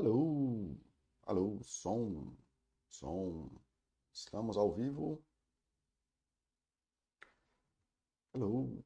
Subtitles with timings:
[0.00, 0.78] Alô,
[1.24, 2.34] alô, som,
[2.88, 3.50] som.
[4.10, 5.22] Estamos ao vivo?
[8.32, 8.82] Alô.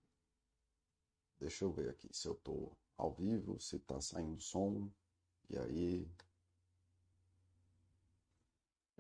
[1.39, 4.91] Deixa eu ver aqui se eu tô ao vivo, se tá saindo som.
[5.49, 6.11] E aí,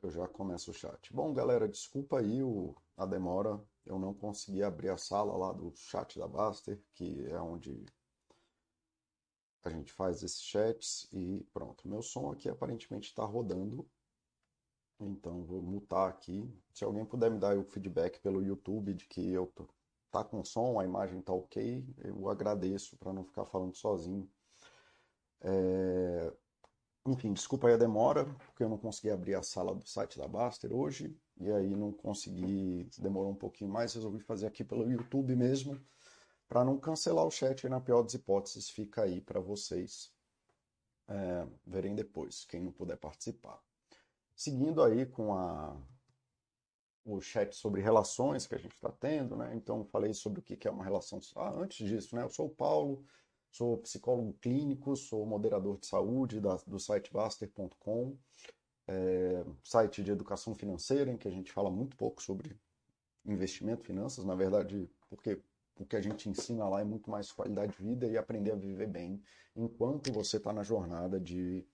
[0.00, 1.12] eu já começo o chat.
[1.12, 3.60] Bom, galera, desculpa aí o, a demora.
[3.84, 7.84] Eu não consegui abrir a sala lá do chat da Baster, que é onde
[9.64, 11.88] a gente faz esses chats e pronto.
[11.88, 13.86] Meu som aqui aparentemente está rodando,
[15.00, 16.48] então vou mutar aqui.
[16.72, 19.66] Se alguém puder me dar o feedback pelo YouTube de que eu tô,
[20.10, 24.28] tá com som, a imagem tá ok, eu agradeço para não ficar falando sozinho.
[25.40, 26.32] É...
[27.06, 30.26] Enfim, desculpa aí a demora, porque eu não consegui abrir a sala do site da
[30.26, 35.36] Baster hoje, e aí não consegui, demorou um pouquinho mais, resolvi fazer aqui pelo YouTube
[35.36, 35.78] mesmo
[36.48, 40.12] para não cancelar o chat, na pior das hipóteses, fica aí para vocês
[41.08, 43.60] é, verem depois, quem não puder participar.
[44.34, 45.76] Seguindo aí com a,
[47.04, 49.54] o chat sobre relações que a gente está tendo, né?
[49.54, 51.20] Então, falei sobre o que é uma relação.
[51.36, 52.22] Ah, antes disso, né?
[52.22, 53.04] Eu sou o Paulo,
[53.50, 58.16] sou psicólogo clínico, sou moderador de saúde da, do site Baster.com,
[58.88, 62.58] é, site de educação financeira, em que a gente fala muito pouco sobre
[63.24, 65.40] investimento, finanças, na verdade, porque
[65.76, 68.56] o que a gente ensina lá é muito mais qualidade de vida e aprender a
[68.56, 69.22] viver bem
[69.56, 71.66] enquanto você está na jornada de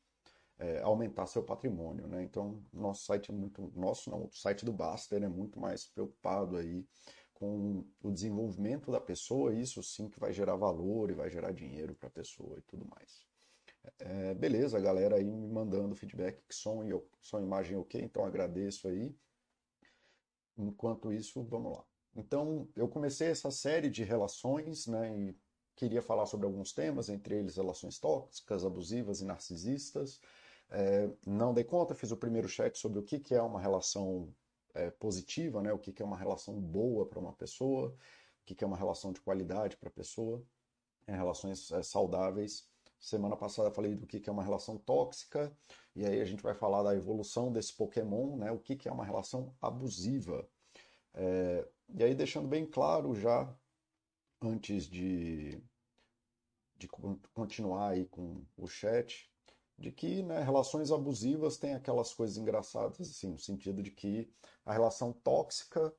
[0.58, 2.22] é, aumentar seu patrimônio, né?
[2.22, 6.56] Então, nosso site é muito, nosso não, o site do Baster é muito mais preocupado
[6.56, 6.86] aí
[7.32, 11.94] com o desenvolvimento da pessoa, isso sim que vai gerar valor e vai gerar dinheiro
[11.94, 13.26] para a pessoa e tudo mais.
[13.98, 16.92] É, beleza, galera aí me mandando feedback que som e
[17.22, 19.16] som imagem ok, então agradeço aí.
[20.58, 21.89] Enquanto isso, vamos lá.
[22.14, 25.36] Então, eu comecei essa série de relações, né, e
[25.76, 30.20] queria falar sobre alguns temas, entre eles relações tóxicas, abusivas e narcisistas.
[30.68, 34.32] É, não dei conta, fiz o primeiro chat sobre o que, que é uma relação
[34.74, 38.54] é, positiva, né, o que, que é uma relação boa para uma pessoa, o que,
[38.54, 40.42] que é uma relação de qualidade para a pessoa,
[41.06, 42.68] é, relações saudáveis.
[42.98, 45.50] Semana passada falei do que, que é uma relação tóxica,
[45.96, 48.92] e aí a gente vai falar da evolução desse Pokémon, né, o que, que é
[48.92, 50.46] uma relação abusiva.
[51.14, 53.52] É, e aí, deixando bem claro já,
[54.40, 55.62] antes de,
[56.76, 56.88] de
[57.34, 59.30] continuar aí com o chat,
[59.78, 64.30] de que né, relações abusivas têm aquelas coisas engraçadas, assim, no sentido de que
[64.64, 65.92] a relação tóxica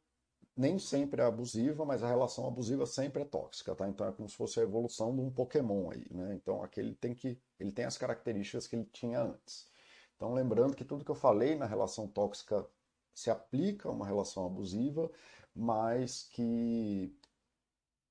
[0.55, 3.87] nem sempre é abusiva, mas a relação abusiva sempre é tóxica, tá?
[3.87, 6.35] Então é como se fosse a evolução de um Pokémon aí, né?
[6.35, 9.67] Então aquele tem que ele tem as características que ele tinha antes.
[10.15, 12.67] Então lembrando que tudo que eu falei na relação tóxica
[13.13, 15.09] se aplica a uma relação abusiva,
[15.55, 17.15] mas que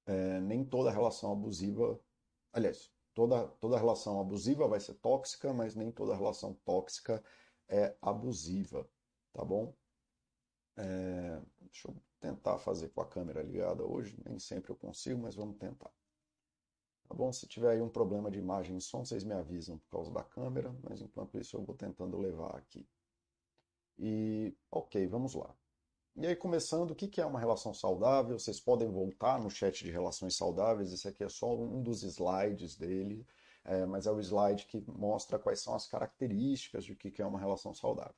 [0.06, 2.00] é, nem toda relação abusiva,
[2.52, 7.22] aliás, toda, toda relação abusiva vai ser tóxica, mas nem toda relação tóxica
[7.68, 8.88] é abusiva,
[9.32, 9.74] tá bom?
[10.76, 15.34] É, deixa eu tentar fazer com a câmera ligada hoje, nem sempre eu consigo, mas
[15.34, 15.90] vamos tentar.
[17.08, 17.32] Tá bom?
[17.32, 20.22] Se tiver aí um problema de imagem e som, vocês me avisam por causa da
[20.22, 22.88] câmera, mas enquanto isso eu vou tentando levar aqui.
[23.98, 25.54] E ok, vamos lá.
[26.16, 28.38] E aí, começando, o que é uma relação saudável?
[28.38, 32.76] Vocês podem voltar no chat de relações saudáveis, esse aqui é só um dos slides
[32.76, 33.26] dele,
[33.64, 37.38] é, mas é o slide que mostra quais são as características de que é uma
[37.38, 38.14] relação saudável.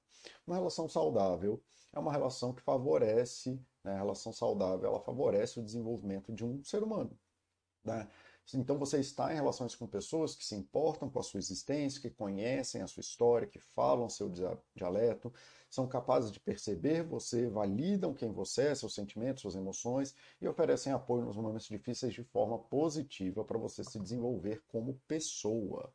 [0.47, 5.63] Uma relação saudável é uma relação que favorece, né, a relação saudável, ela favorece o
[5.63, 7.17] desenvolvimento de um ser humano.
[7.85, 8.09] Né?
[8.55, 12.11] Então você está em relações com pessoas que se importam com a sua existência, que
[12.11, 14.31] conhecem a sua história, que falam seu
[14.75, 15.33] dialeto,
[15.71, 20.93] são capazes de perceber você, validam quem você é, seus sentimentos, suas emoções e oferecem
[20.93, 25.91] apoio nos momentos difíceis de forma positiva para você se desenvolver como pessoa.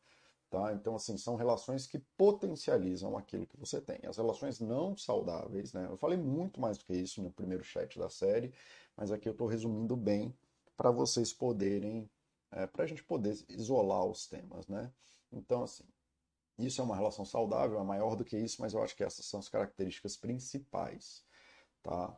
[0.50, 0.74] Tá?
[0.74, 4.00] Então, assim, são relações que potencializam aquilo que você tem.
[4.08, 5.86] As relações não saudáveis, né?
[5.90, 8.54] Eu falei muito mais do que isso no primeiro chat da série,
[8.96, 10.34] mas aqui eu estou resumindo bem
[10.78, 12.10] para vocês poderem,
[12.52, 14.92] é, para a gente poder isolar os temas, né?
[15.32, 15.84] Então, assim,
[16.58, 19.26] isso é uma relação saudável, é maior do que isso, mas eu acho que essas
[19.26, 21.24] são as características principais.
[21.84, 22.18] Tá?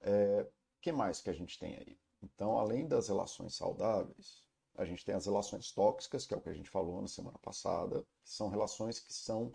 [0.00, 0.46] É,
[0.80, 1.98] que mais que a gente tem aí?
[2.22, 4.44] Então, além das relações saudáveis,
[4.76, 7.38] a gente tem as relações tóxicas, que é o que a gente falou na semana
[7.38, 9.52] passada, que são relações que são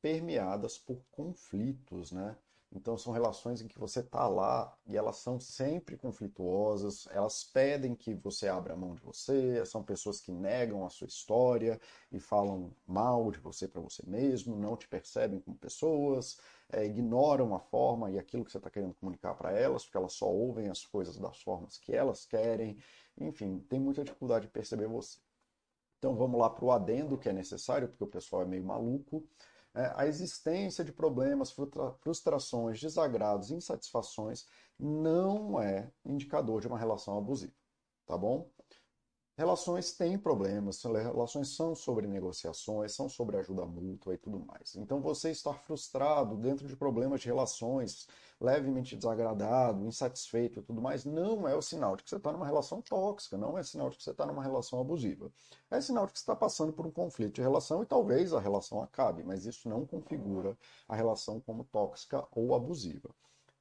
[0.00, 2.36] permeadas por conflitos, né?
[2.74, 7.94] Então são relações em que você está lá e elas são sempre conflituosas, elas pedem
[7.94, 11.80] que você abra a mão de você, são pessoas que negam a sua história
[12.10, 16.36] e falam mal de você para você mesmo, não te percebem como pessoas,
[16.72, 20.12] é, ignoram a forma e aquilo que você está querendo comunicar para elas, porque elas
[20.12, 22.76] só ouvem as coisas das formas que elas querem,
[23.16, 25.18] enfim, tem muita dificuldade de perceber você.
[25.98, 29.24] Então vamos lá para o adendo que é necessário, porque o pessoal é meio maluco.
[29.74, 31.54] É, a existência de problemas,
[32.00, 34.46] frustrações, desagrados, insatisfações
[34.78, 37.52] não é indicador de uma relação abusiva,
[38.06, 38.48] tá bom?
[39.36, 44.76] Relações têm problemas, relações são sobre negociações, são sobre ajuda mútua e tudo mais.
[44.76, 48.06] Então, você estar frustrado dentro de problemas de relações,
[48.40, 52.46] levemente desagradado, insatisfeito e tudo mais, não é o sinal de que você está numa
[52.46, 55.30] relação tóxica, não é sinal de que você está numa relação abusiva.
[55.70, 58.40] É sinal de que você está passando por um conflito de relação e talvez a
[58.40, 60.56] relação acabe, mas isso não configura
[60.88, 63.10] a relação como tóxica ou abusiva.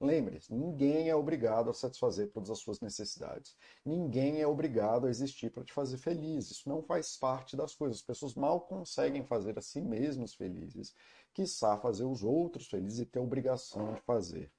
[0.04, 3.56] Lembre-se, ninguém é obrigado a satisfazer todas as suas necessidades.
[3.86, 6.52] Ninguém é obrigado a existir para te fazer feliz.
[6.52, 8.00] Isso não faz parte das coisas.
[8.00, 10.94] As pessoas mal conseguem fazer a si mesmos felizes,
[11.34, 14.52] quiçá fazer os outros felizes e ter a obrigação de fazer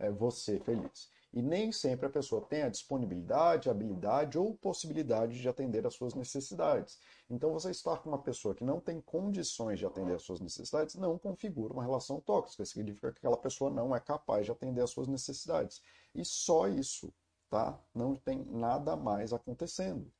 [0.00, 1.08] é, você feliz.
[1.32, 6.12] E nem sempre a pessoa tem a disponibilidade, habilidade ou possibilidade de atender às suas
[6.12, 6.98] necessidades.
[7.28, 10.96] Então, você estar com uma pessoa que não tem condições de atender às suas necessidades
[10.96, 12.64] não configura uma relação tóxica.
[12.64, 15.80] Significa que aquela pessoa não é capaz de atender às suas necessidades.
[16.12, 17.12] E só isso,
[17.48, 17.78] tá?
[17.94, 20.10] Não tem nada mais acontecendo.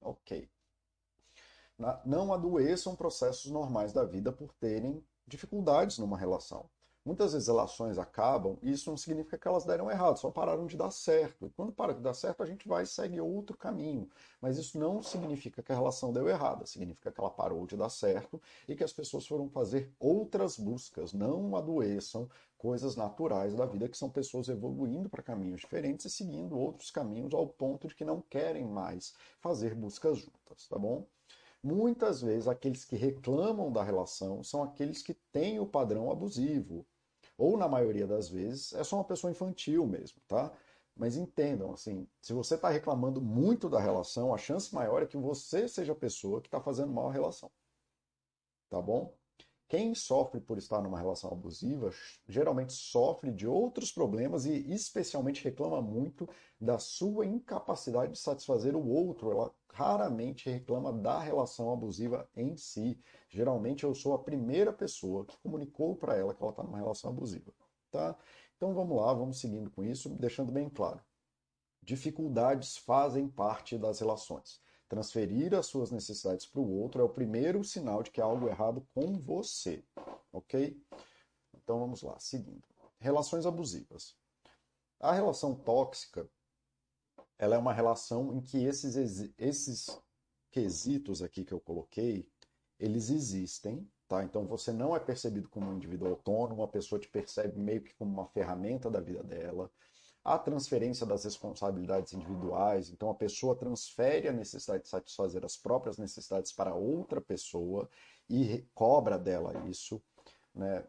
[0.00, 0.50] Ok.
[2.04, 6.68] Não adoeçam processos normais da vida por terem dificuldades numa relação.
[7.04, 10.74] Muitas vezes relações acabam e isso não significa que elas deram errado, só pararam de
[10.74, 11.46] dar certo.
[11.46, 14.08] E quando para de dar certo, a gente vai e segue outro caminho.
[14.40, 17.90] Mas isso não significa que a relação deu errada, significa que ela parou de dar
[17.90, 21.12] certo e que as pessoas foram fazer outras buscas.
[21.12, 26.58] Não adoeçam coisas naturais da vida, que são pessoas evoluindo para caminhos diferentes e seguindo
[26.58, 31.06] outros caminhos ao ponto de que não querem mais fazer buscas juntas, tá bom?
[31.62, 36.86] Muitas vezes, aqueles que reclamam da relação são aqueles que têm o padrão abusivo,
[37.36, 40.52] ou na maioria das vezes é só uma pessoa infantil mesmo, tá?
[40.96, 45.16] Mas entendam, assim, se você está reclamando muito da relação, a chance maior é que
[45.16, 47.50] você seja a pessoa que está fazendo mal à relação.
[48.68, 49.16] Tá bom?
[49.68, 51.90] Quem sofre por estar numa relação abusiva
[52.28, 56.28] geralmente sofre de outros problemas e especialmente reclama muito
[56.60, 59.30] da sua incapacidade de satisfazer o outro.
[59.30, 62.98] Ela raramente reclama da relação abusiva em si.
[63.28, 67.10] Geralmente eu sou a primeira pessoa que comunicou para ela que ela está numa relação
[67.10, 67.52] abusiva.
[67.90, 68.16] Tá?
[68.56, 71.00] Então vamos lá, vamos seguindo com isso, deixando bem claro.
[71.82, 74.62] Dificuldades fazem parte das relações.
[74.94, 78.46] Transferir as suas necessidades para o outro é o primeiro sinal de que há algo
[78.46, 79.82] errado com você.
[80.32, 80.80] Ok?
[81.52, 82.62] Então vamos lá, seguindo.
[83.00, 84.14] Relações abusivas.
[85.00, 86.30] A relação tóxica
[87.36, 90.00] ela é uma relação em que esses, esses
[90.52, 92.30] quesitos aqui que eu coloquei,
[92.78, 94.22] eles existem, tá?
[94.22, 97.94] Então você não é percebido como um indivíduo autônomo, a pessoa te percebe meio que
[97.94, 99.68] como uma ferramenta da vida dela
[100.24, 102.88] a transferência das responsabilidades individuais.
[102.88, 107.88] Então, a pessoa transfere a necessidade de satisfazer as próprias necessidades para outra pessoa
[108.28, 110.02] e cobra dela isso.
[110.54, 110.82] Né?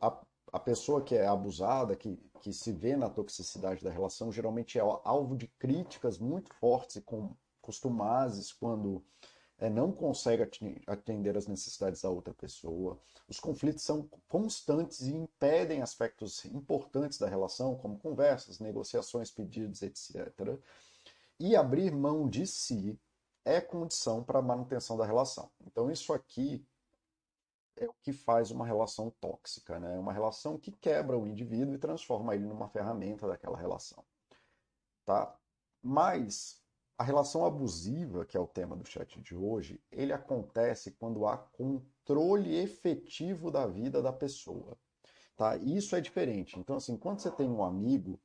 [0.00, 0.16] A,
[0.52, 4.80] a pessoa que é abusada, que, que se vê na toxicidade da relação, geralmente é
[4.80, 9.04] alvo de críticas muito fortes e com, costumazes quando
[9.68, 10.48] não consegue
[10.86, 12.98] atender às necessidades da outra pessoa.
[13.28, 20.58] Os conflitos são constantes e impedem aspectos importantes da relação, como conversas, negociações, pedidos, etc.
[21.38, 22.98] E abrir mão de si
[23.44, 25.50] é condição para a manutenção da relação.
[25.66, 26.64] Então, isso aqui
[27.76, 29.98] é o que faz uma relação tóxica, né?
[29.98, 34.04] Uma relação que quebra o indivíduo e transforma ele numa ferramenta daquela relação.
[35.04, 35.34] Tá?
[35.82, 36.59] Mas
[37.00, 41.38] a relação abusiva, que é o tema do chat de hoje, ele acontece quando há
[41.38, 44.76] controle efetivo da vida da pessoa.
[45.34, 45.56] Tá?
[45.56, 46.58] Isso é diferente.
[46.58, 48.20] Então, assim, quando você tem um amigo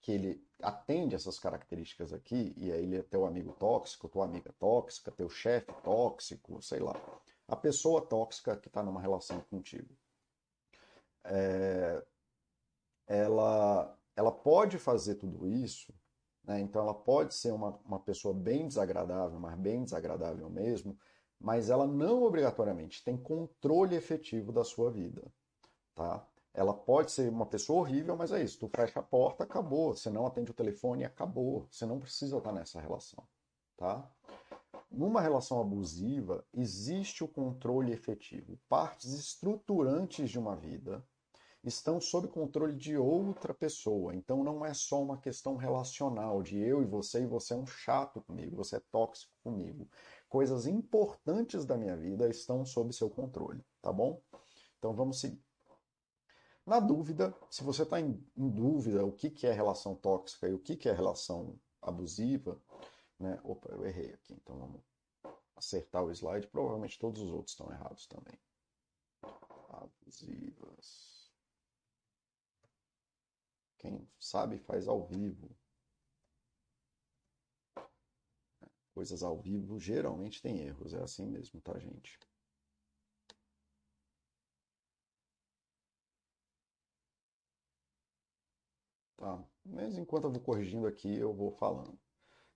[0.00, 4.52] que ele atende essas características aqui, e aí ele é teu amigo tóxico, tua amiga
[4.58, 7.00] tóxica, teu chefe tóxico, sei lá.
[7.46, 9.96] A pessoa tóxica que está numa relação contigo.
[11.22, 12.04] É...
[13.06, 15.94] Ela, ela pode fazer tudo isso
[16.44, 16.60] né?
[16.60, 20.98] Então ela pode ser uma, uma pessoa bem desagradável, mas bem desagradável mesmo,
[21.38, 25.22] mas ela não obrigatoriamente tem controle efetivo da sua vida.
[25.94, 26.26] Tá?
[26.54, 28.58] Ela pode ser uma pessoa horrível, mas é isso.
[28.58, 29.94] Tu fecha a porta, acabou.
[29.94, 31.66] Você não atende o telefone, acabou.
[31.70, 33.26] Você não precisa estar nessa relação.
[33.76, 34.08] Tá?
[34.90, 38.58] Numa relação abusiva, existe o controle efetivo.
[38.68, 41.04] Partes estruturantes de uma vida
[41.64, 44.14] estão sob controle de outra pessoa.
[44.14, 47.66] Então não é só uma questão relacional de eu e você e você é um
[47.66, 49.88] chato comigo, você é tóxico comigo.
[50.28, 54.20] Coisas importantes da minha vida estão sob seu controle, tá bom?
[54.78, 55.42] Então vamos seguir.
[56.64, 60.54] Na dúvida, se você está em, em, dúvida o que, que é relação tóxica e
[60.54, 62.60] o que, que é relação abusiva,
[63.18, 63.40] né?
[63.42, 64.80] Opa, eu errei aqui, então vamos
[65.56, 66.46] acertar o slide.
[66.46, 68.38] Provavelmente todos os outros estão errados também.
[69.70, 71.21] Abusivas.
[73.82, 75.50] Quem sabe faz ao vivo.
[78.94, 82.16] Coisas ao vivo geralmente tem erros, é assim mesmo, tá, gente?
[89.16, 89.44] Tá?
[89.64, 91.98] Mas enquanto eu vou corrigindo aqui, eu vou falando.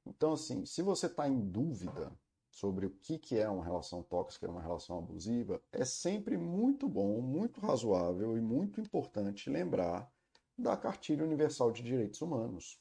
[0.06, 2.16] Então, assim, se você está em dúvida
[2.48, 6.88] sobre o que, que é uma relação tóxica e uma relação abusiva, é sempre muito
[6.88, 10.08] bom, muito razoável e muito importante lembrar
[10.58, 12.80] da Cartilha Universal de Direitos Humanos.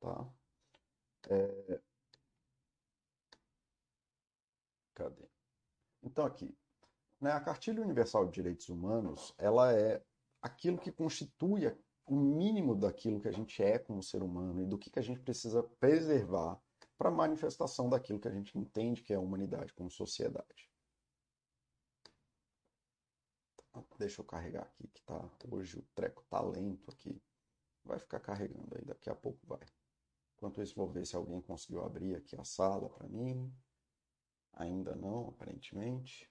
[0.00, 0.28] Tá?
[1.28, 1.80] É...
[4.94, 5.28] Cadê?
[6.02, 6.56] Então, aqui.
[7.20, 10.02] Né, a Cartilha Universal de Direitos Humanos ela é
[10.40, 11.66] aquilo que constitui
[12.06, 15.02] o mínimo daquilo que a gente é como ser humano e do que, que a
[15.02, 16.58] gente precisa preservar
[16.96, 20.69] para a manifestação daquilo que a gente entende que é a humanidade como sociedade.
[23.98, 27.20] Deixa eu carregar aqui, que tá hoje o treco tá lento aqui.
[27.84, 29.60] Vai ficar carregando aí, daqui a pouco vai.
[30.36, 33.52] Enquanto isso, vou ver se alguém conseguiu abrir aqui a sala para mim.
[34.54, 36.30] Ainda não, aparentemente.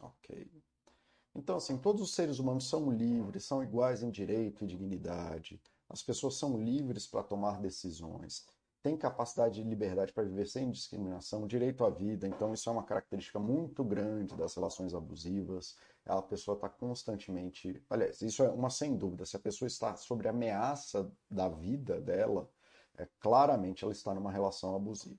[0.00, 0.50] Ok.
[1.34, 5.60] Então, assim, todos os seres humanos são livres, são iguais em direito e dignidade.
[5.88, 8.46] As pessoas são livres para tomar decisões,
[8.82, 12.26] têm capacidade de liberdade para viver sem discriminação, direito à vida.
[12.26, 15.76] Então, isso é uma característica muito grande das relações abusivas.
[16.06, 17.82] A pessoa está constantemente.
[17.90, 19.26] Aliás, isso é uma sem dúvida.
[19.26, 22.48] Se a pessoa está sob ameaça da vida dela,
[22.96, 25.18] é, claramente ela está numa relação abusiva.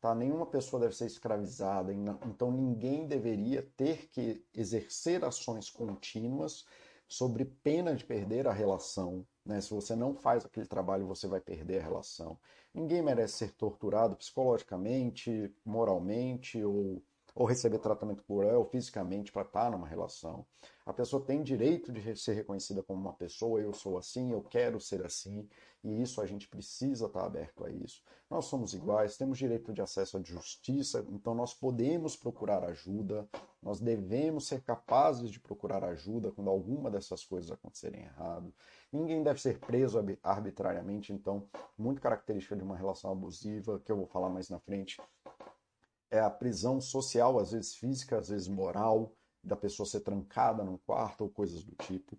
[0.00, 0.14] Tá?
[0.14, 6.64] Nenhuma pessoa deve ser escravizada, então ninguém deveria ter que exercer ações contínuas
[7.08, 9.26] sobre pena de perder a relação.
[9.46, 9.60] Né?
[9.60, 12.38] Se você não faz aquele trabalho, você vai perder a relação.
[12.74, 17.02] Ninguém merece ser torturado psicologicamente, moralmente ou
[17.36, 20.46] ou receber tratamento cruel fisicamente para estar tá numa relação.
[20.86, 24.80] A pessoa tem direito de ser reconhecida como uma pessoa, eu sou assim, eu quero
[24.80, 25.46] ser assim,
[25.84, 28.02] e isso a gente precisa estar tá aberto a isso.
[28.30, 33.28] Nós somos iguais, temos direito de acesso à justiça, então nós podemos procurar ajuda,
[33.62, 38.54] nós devemos ser capazes de procurar ajuda quando alguma dessas coisas acontecerem errado.
[38.90, 44.06] Ninguém deve ser preso arbitrariamente, então, muito característica de uma relação abusiva, que eu vou
[44.06, 44.96] falar mais na frente,
[46.10, 50.78] é a prisão social, às vezes física, às vezes moral, da pessoa ser trancada num
[50.78, 52.18] quarto ou coisas do tipo,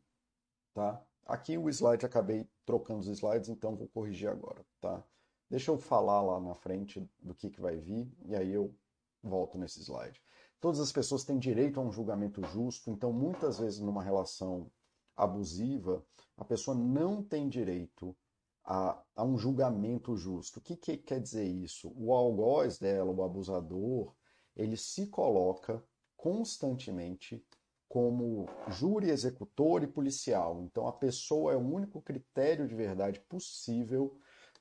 [0.74, 1.02] tá?
[1.26, 5.04] Aqui o slide, acabei trocando os slides, então vou corrigir agora, tá?
[5.50, 8.74] Deixa eu falar lá na frente do que, que vai vir, e aí eu
[9.22, 10.22] volto nesse slide.
[10.60, 14.72] Todas as pessoas têm direito a um julgamento justo, então muitas vezes numa relação
[15.16, 16.06] abusiva,
[16.38, 18.16] a pessoa não tem direito
[18.68, 20.60] a, a um julgamento justo.
[20.60, 21.94] O que, que quer dizer isso?
[21.96, 24.14] O algoz dela, o abusador,
[24.54, 25.82] ele se coloca
[26.18, 27.42] constantemente
[27.88, 30.62] como júri, executor e policial.
[30.62, 34.20] Então a pessoa é o único critério de verdade possível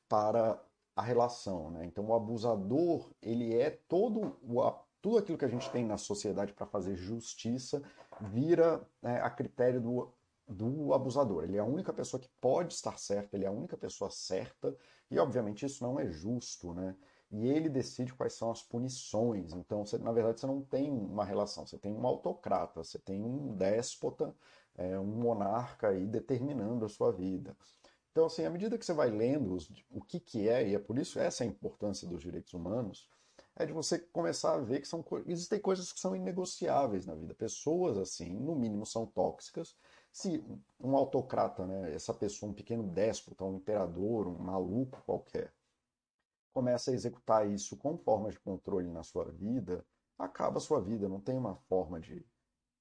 [0.08, 0.62] para
[0.94, 1.72] a relação.
[1.72, 1.84] Né?
[1.86, 4.72] Então o abusador ele é todo o,
[5.02, 7.82] tudo aquilo que a gente tem na sociedade para fazer justiça
[8.20, 10.12] vira né, a critério do
[10.48, 11.44] do abusador.
[11.44, 14.76] Ele é a única pessoa que pode estar certa, ele é a única pessoa certa,
[15.10, 16.96] e obviamente isso não é justo, né?
[17.30, 19.52] E ele decide quais são as punições.
[19.52, 23.24] Então, você, na verdade, você não tem uma relação, você tem um autocrata, você tem
[23.24, 24.32] um déspota,
[24.76, 27.56] é, um monarca aí determinando a sua vida.
[28.12, 30.78] Então, assim, à medida que você vai lendo os, o que, que é, e é
[30.78, 33.10] por isso essa é a importância dos direitos humanos,
[33.56, 37.34] é de você começar a ver que são, existem coisas que são inegociáveis na vida.
[37.34, 39.74] Pessoas, assim, no mínimo, são tóxicas,
[40.16, 40.42] se
[40.80, 45.52] um autocrata, né, essa pessoa, um pequeno déspota, um imperador, um maluco qualquer,
[46.54, 49.84] começa a executar isso com formas de controle na sua vida,
[50.18, 52.24] acaba a sua vida, não tem uma forma de,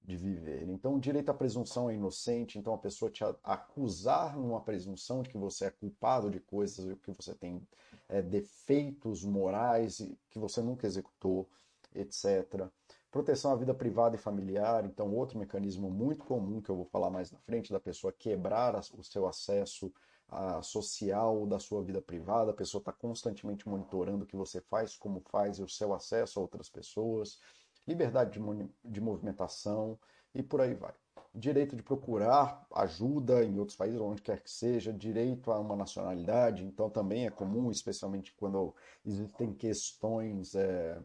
[0.01, 0.69] de viver.
[0.69, 5.29] Então, o direito à presunção é inocente, então a pessoa te acusar numa presunção de
[5.29, 7.61] que você é culpado de coisas, que você tem
[8.07, 9.97] é, defeitos morais
[10.29, 11.49] que você nunca executou,
[11.93, 12.71] etc.
[13.15, 17.09] Proteção à vida privada e familiar, então outro mecanismo muito comum que eu vou falar
[17.09, 19.89] mais na frente, da pessoa quebrar o seu acesso
[20.27, 24.97] a social da sua vida privada, a pessoa está constantemente monitorando o que você faz,
[24.97, 27.39] como faz e o seu acesso a outras pessoas,
[27.87, 29.97] liberdade de, de movimentação
[30.33, 30.93] e por aí vai.
[31.33, 36.65] Direito de procurar ajuda em outros países, onde quer que seja, direito a uma nacionalidade,
[36.65, 41.01] então também é comum, especialmente quando existem questões é,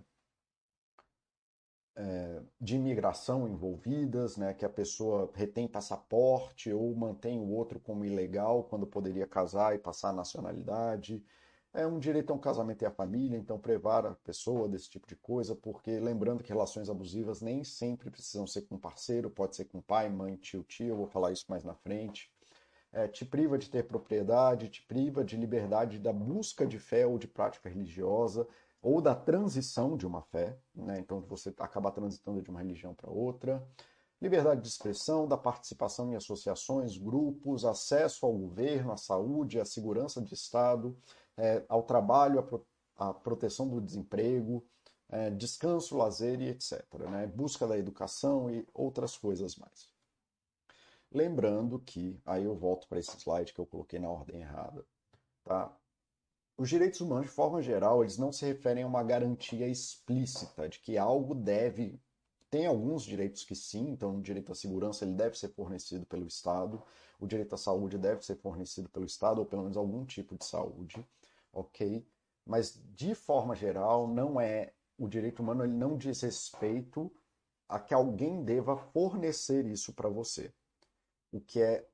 [1.96, 8.04] é, de imigração envolvidas, né, que a pessoa retém passaporte ou mantém o outro como
[8.04, 11.22] ilegal quando poderia casar e passar a nacionalidade.
[11.72, 15.06] É um direito a um casamento e à família, então privar a pessoa desse tipo
[15.06, 19.66] de coisa, porque lembrando que relações abusivas nem sempre precisam ser com parceiro, pode ser
[19.66, 22.32] com pai, mãe, tio, tio, eu vou falar isso mais na frente.
[22.92, 27.18] É, te priva de ter propriedade, te priva de liberdade da busca de fé ou
[27.18, 28.48] de prática religiosa,
[28.82, 30.98] ou da transição de uma fé, né?
[30.98, 33.66] então você acaba transitando de uma religião para outra.
[34.20, 40.20] Liberdade de expressão, da participação em associações, grupos, acesso ao governo, à saúde, à segurança
[40.20, 40.96] de Estado,
[41.36, 44.62] é, ao trabalho, à, pro, à, proteção do desemprego,
[45.08, 46.84] é, descanso, lazer e etc.
[47.10, 47.26] Né?
[47.26, 49.88] Busca da educação e outras coisas mais.
[51.10, 54.86] Lembrando que, aí eu volto para esse slide que eu coloquei na ordem errada,
[55.42, 55.74] tá?
[56.60, 60.78] Os direitos humanos, de forma geral, eles não se referem a uma garantia explícita de
[60.78, 61.98] que algo deve.
[62.50, 66.26] Tem alguns direitos que sim, então o direito à segurança ele deve ser fornecido pelo
[66.26, 66.82] Estado,
[67.18, 70.44] o direito à saúde deve ser fornecido pelo Estado, ou pelo menos algum tipo de
[70.44, 71.02] saúde
[71.52, 72.06] ok?
[72.44, 77.10] Mas de forma geral, não é o direito humano ele não diz respeito
[77.68, 80.52] a que alguém deva fornecer isso para você.
[81.32, 81.86] O que é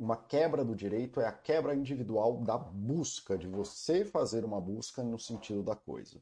[0.00, 5.02] uma quebra do direito é a quebra individual da busca, de você fazer uma busca
[5.02, 6.18] no sentido da coisa,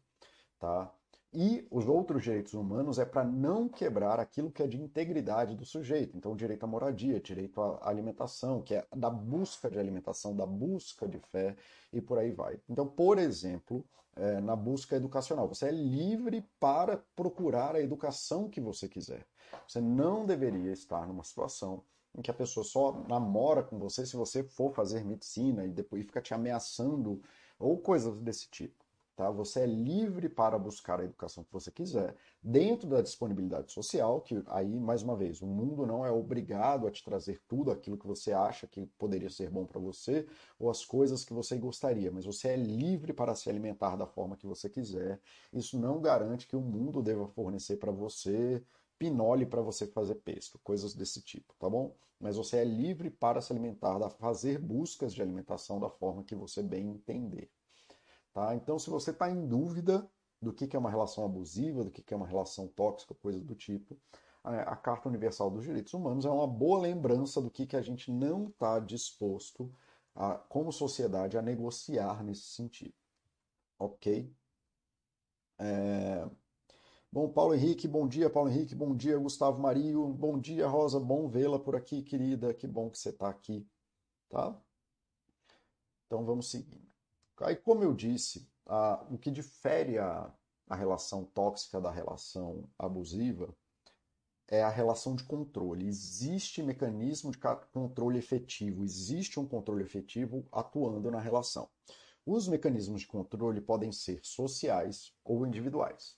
[0.58, 0.92] tá?
[1.32, 5.64] E os outros direitos humanos é para não quebrar aquilo que é de integridade do
[5.64, 6.16] sujeito.
[6.16, 11.06] Então, direito à moradia, direito à alimentação, que é da busca de alimentação, da busca
[11.06, 11.54] de fé
[11.92, 12.58] e por aí vai.
[12.68, 13.84] Então, por exemplo,
[14.16, 19.24] é, na busca educacional, você é livre para procurar a educação que você quiser.
[19.66, 21.82] Você não deveria estar numa situação
[22.16, 26.04] em que a pessoa só namora com você se você for fazer medicina e depois
[26.04, 27.20] fica te ameaçando
[27.58, 28.88] ou coisas desse tipo.
[29.18, 29.32] Tá?
[29.32, 34.40] Você é livre para buscar a educação que você quiser, dentro da disponibilidade social, que
[34.46, 38.06] aí, mais uma vez, o mundo não é obrigado a te trazer tudo aquilo que
[38.06, 40.24] você acha que poderia ser bom para você,
[40.56, 44.36] ou as coisas que você gostaria, mas você é livre para se alimentar da forma
[44.36, 45.20] que você quiser.
[45.52, 48.62] Isso não garante que o mundo deva fornecer para você
[48.98, 51.94] pinole para você fazer pesto, coisas desse tipo, tá bom?
[52.20, 56.62] Mas você é livre para se alimentar, fazer buscas de alimentação da forma que você
[56.62, 57.50] bem entender.
[58.32, 58.54] Tá?
[58.54, 60.08] Então, se você está em dúvida
[60.40, 63.96] do que é uma relação abusiva, do que é uma relação tóxica, coisa do tipo,
[64.42, 68.48] a Carta Universal dos Direitos Humanos é uma boa lembrança do que a gente não
[68.48, 69.70] está disposto,
[70.14, 72.94] a, como sociedade, a negociar nesse sentido.
[73.78, 74.32] Ok?
[75.58, 76.28] É...
[77.10, 81.26] Bom, Paulo Henrique, bom dia, Paulo Henrique, bom dia, Gustavo Mario, bom dia, Rosa, bom
[81.26, 83.66] vê-la por aqui, querida, que bom que você está aqui,
[84.28, 84.54] tá?
[86.06, 86.86] Então vamos seguir.
[87.40, 90.30] Aí, como eu disse, a, o que difere a,
[90.68, 93.56] a relação tóxica da relação abusiva
[94.46, 95.88] é a relação de controle.
[95.88, 97.38] Existe mecanismo de
[97.72, 101.70] controle efetivo, existe um controle efetivo atuando na relação.
[102.26, 106.17] Os mecanismos de controle podem ser sociais ou individuais.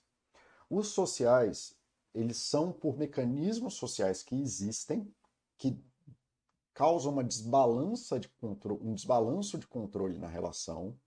[0.73, 1.77] Os sociais,
[2.13, 5.13] eles são por mecanismos sociais que existem,
[5.57, 5.77] que
[6.73, 10.97] causam uma desbalança de controle, um desbalanço de controle na relação,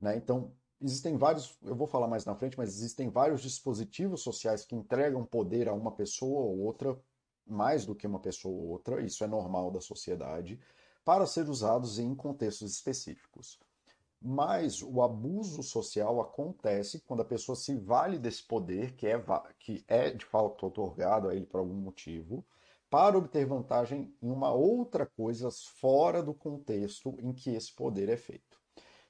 [0.00, 0.16] né?
[0.16, 4.74] Então, existem vários, eu vou falar mais na frente, mas existem vários dispositivos sociais que
[4.74, 6.98] entregam poder a uma pessoa ou outra,
[7.46, 10.58] mais do que uma pessoa ou outra, isso é normal da sociedade,
[11.04, 13.60] para ser usados em contextos específicos.
[14.20, 19.22] Mas o abuso social acontece quando a pessoa se vale desse poder, que é,
[19.58, 22.44] que é de fato otorgado a ele por algum motivo,
[22.88, 28.16] para obter vantagem em uma outra coisa fora do contexto em que esse poder é
[28.16, 28.56] feito.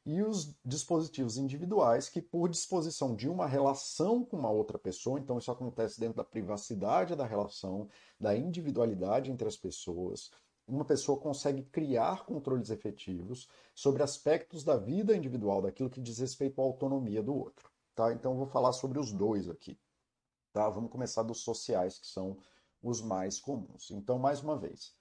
[0.05, 5.37] E os dispositivos individuais, que por disposição de uma relação com uma outra pessoa, então
[5.37, 7.89] isso acontece dentro da privacidade da relação,
[8.19, 10.31] da individualidade entre as pessoas,
[10.67, 16.61] uma pessoa consegue criar controles efetivos sobre aspectos da vida individual, daquilo que diz respeito
[16.61, 17.71] à autonomia do outro.
[17.95, 18.13] Tá?
[18.13, 19.79] Então eu vou falar sobre os dois aqui.
[20.53, 20.69] Tá?
[20.69, 22.37] Vamos começar dos sociais, que são
[22.83, 23.91] os mais comuns.
[23.91, 24.95] Então, mais uma vez,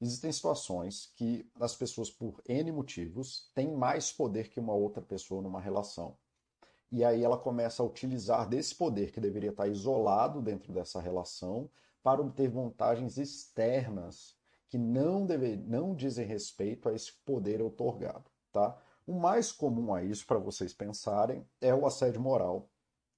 [0.00, 5.40] Existem situações que as pessoas, por N motivos, têm mais poder que uma outra pessoa
[5.40, 6.16] numa relação.
[6.90, 11.70] E aí ela começa a utilizar desse poder que deveria estar isolado dentro dessa relação
[12.02, 14.36] para obter vantagens externas
[14.74, 18.24] que não, deve, não dizem respeito a esse poder otorgado.
[18.50, 18.76] Tá?
[19.06, 22.68] O mais comum a isso, para vocês pensarem, é o assédio moral,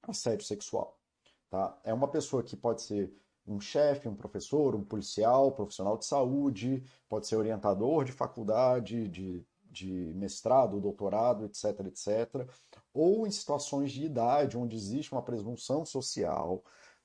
[0.03, 1.01] assédio sexual.
[1.49, 1.81] Tá?
[1.83, 3.11] É uma pessoa que pode ser
[3.47, 9.43] um chefe, um professor, um policial, profissional de saúde, pode ser orientador de faculdade, de,
[9.71, 12.47] de mestrado, doutorado, etc, etc.
[12.93, 16.63] Ou em situações de idade, onde existe uma presunção social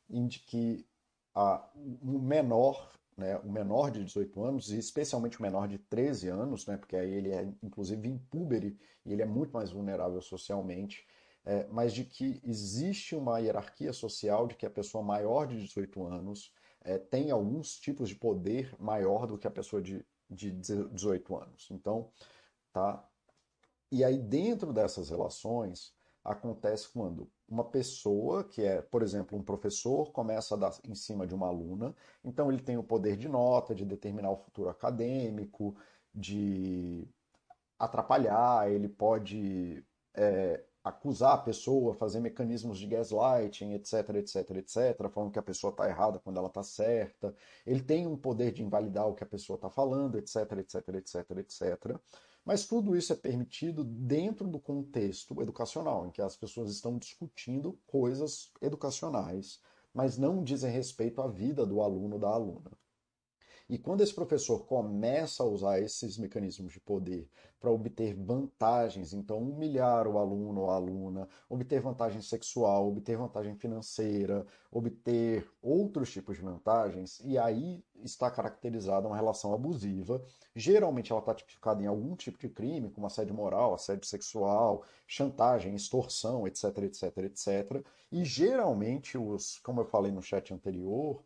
[0.09, 0.85] de que
[1.33, 6.30] a, o menor né, o menor de 18 anos, e especialmente o menor de 13
[6.30, 11.06] anos, né, porque aí ele é inclusive impúbere e ele é muito mais vulnerável socialmente,
[11.43, 16.06] é, mas de que existe uma hierarquia social de que a pessoa maior de 18
[16.06, 21.36] anos é, tem alguns tipos de poder maior do que a pessoa de, de 18
[21.36, 21.67] anos.
[21.71, 22.12] Então,
[22.71, 23.08] tá?
[23.91, 30.12] E aí dentro dessas relações acontece quando uma pessoa que é, por exemplo, um professor
[30.12, 33.75] começa a dar em cima de uma aluna, então ele tem o poder de nota,
[33.75, 35.75] de determinar o futuro acadêmico,
[36.13, 37.07] de
[37.77, 45.31] atrapalhar, ele pode é, acusar a pessoa, fazer mecanismos de gaslighting, etc, etc, etc, falando
[45.31, 47.36] que a pessoa está errada quando ela está certa.
[47.65, 51.38] Ele tem um poder de invalidar o que a pessoa está falando, etc, etc, etc,
[51.38, 51.99] etc.
[52.43, 57.80] Mas tudo isso é permitido dentro do contexto educacional, em que as pessoas estão discutindo
[57.86, 59.62] coisas educacionais,
[59.93, 62.71] mas não dizem respeito à vida do aluno ou da aluna.
[63.71, 67.25] E quando esse professor começa a usar esses mecanismos de poder
[67.57, 73.55] para obter vantagens, então humilhar o aluno ou a aluna, obter vantagem sexual, obter vantagem
[73.55, 80.21] financeira, obter outros tipos de vantagens, e aí está caracterizada uma relação abusiva.
[80.53, 85.73] Geralmente ela está tipificada em algum tipo de crime, como assédio moral, assédio sexual, chantagem,
[85.75, 87.86] extorsão, etc, etc, etc.
[88.12, 91.23] E geralmente os, como eu falei no chat anterior,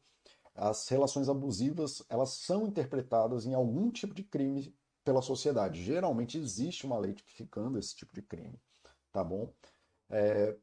[0.56, 5.84] as relações abusivas elas são interpretadas em algum tipo de crime pela sociedade.
[5.84, 8.60] Geralmente existe uma lei tipificando esse tipo de crime,
[9.12, 9.54] tá bom?
[10.10, 10.56] É,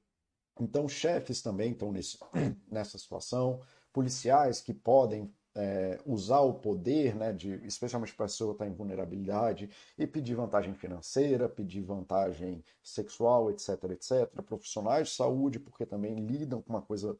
[0.60, 2.18] então chefes também estão nesse,
[2.70, 3.60] nessa situação,
[3.92, 8.70] policiais que podem é, usar o poder, né, de, especialmente para a pessoa estar tá
[8.70, 14.42] em vulnerabilidade, e pedir vantagem financeira, pedir vantagem sexual, etc, etc.
[14.42, 17.16] Profissionais de saúde, porque também lidam com uma coisa,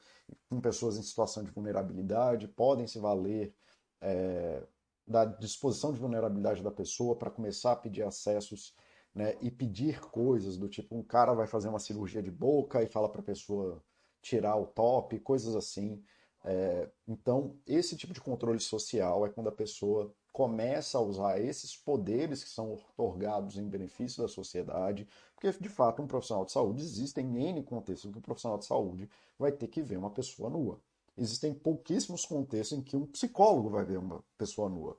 [0.49, 3.53] com pessoas em situação de vulnerabilidade, podem se valer
[4.01, 4.63] é,
[5.07, 8.75] da disposição de vulnerabilidade da pessoa para começar a pedir acessos
[9.15, 12.87] né, e pedir coisas do tipo um cara vai fazer uma cirurgia de boca e
[12.87, 13.83] fala para a pessoa
[14.23, 16.03] tirar o top, coisas assim.
[16.45, 21.77] É, então, esse tipo de controle social é quando a pessoa começa a usar esses
[21.77, 26.83] poderes que são otorgados em benefício da sociedade, porque de fato um profissional de saúde
[26.83, 30.81] existem N contextos que um profissional de saúde vai ter que ver uma pessoa nua.
[31.17, 34.97] Existem pouquíssimos contextos em que um psicólogo vai ver uma pessoa nua.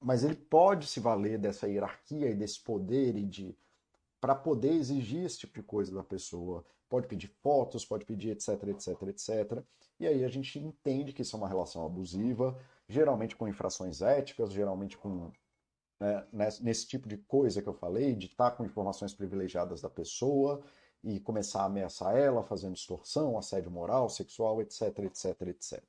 [0.00, 3.56] Mas ele pode se valer dessa hierarquia e desse poder e de
[4.20, 6.64] para poder exigir esse tipo de coisa da pessoa.
[6.88, 9.62] Pode pedir fotos, pode pedir etc, etc, etc.
[9.98, 14.52] E aí a gente entende que isso é uma relação abusiva, geralmente com infrações éticas,
[14.52, 15.30] geralmente com
[15.98, 16.26] né,
[16.60, 20.62] nesse tipo de coisa que eu falei, de estar com informações privilegiadas da pessoa
[21.02, 25.82] e começar a ameaçar ela, fazendo extorsão, assédio moral, sexual, etc, etc, etc.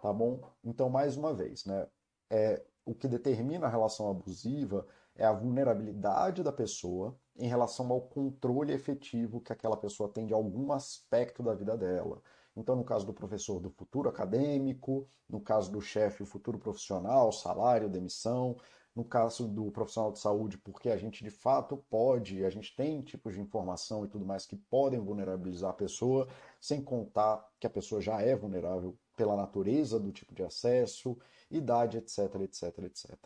[0.00, 0.40] Tá bom?
[0.64, 1.86] Então, mais uma vez, né,
[2.30, 8.00] é, o que determina a relação abusiva é a vulnerabilidade da pessoa em relação ao
[8.00, 12.22] controle efetivo que aquela pessoa tem de algum aspecto da vida dela.
[12.58, 17.30] Então, no caso do professor, do futuro acadêmico, no caso do chefe, o futuro profissional,
[17.30, 18.56] salário, demissão,
[18.96, 23.00] no caso do profissional de saúde, porque a gente de fato pode, a gente tem
[23.00, 26.26] tipos de informação e tudo mais que podem vulnerabilizar a pessoa,
[26.60, 31.16] sem contar que a pessoa já é vulnerável pela natureza do tipo de acesso,
[31.48, 33.16] idade, etc, etc, etc.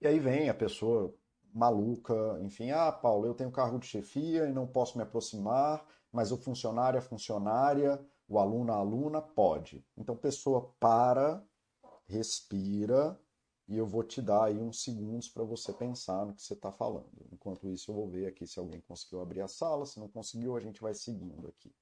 [0.00, 1.14] E aí vem a pessoa
[1.54, 5.86] maluca, enfim, ah, Paulo, eu tenho cargo de chefia e não posso me aproximar
[6.18, 9.86] mas o funcionário, a funcionária, o aluno, a aluna, pode.
[9.96, 11.40] Então, pessoa para,
[12.06, 13.16] respira,
[13.68, 16.72] e eu vou te dar aí uns segundos para você pensar no que você está
[16.72, 17.24] falando.
[17.30, 19.86] Enquanto isso, eu vou ver aqui se alguém conseguiu abrir a sala.
[19.86, 21.72] Se não conseguiu, a gente vai seguindo aqui.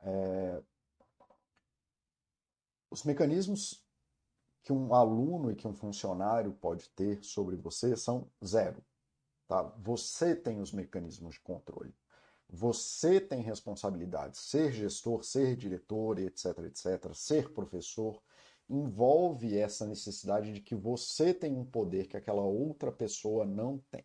[0.00, 0.62] É...
[2.90, 3.82] Os mecanismos
[4.62, 8.84] que um aluno e que um funcionário pode ter sobre você são zero.
[9.48, 9.62] Tá?
[9.78, 11.94] Você tem os mecanismos de controle.
[12.52, 14.36] Você tem responsabilidade.
[14.38, 18.20] Ser gestor, ser diretor, etc, etc, ser professor,
[18.68, 24.04] envolve essa necessidade de que você tem um poder que aquela outra pessoa não tem.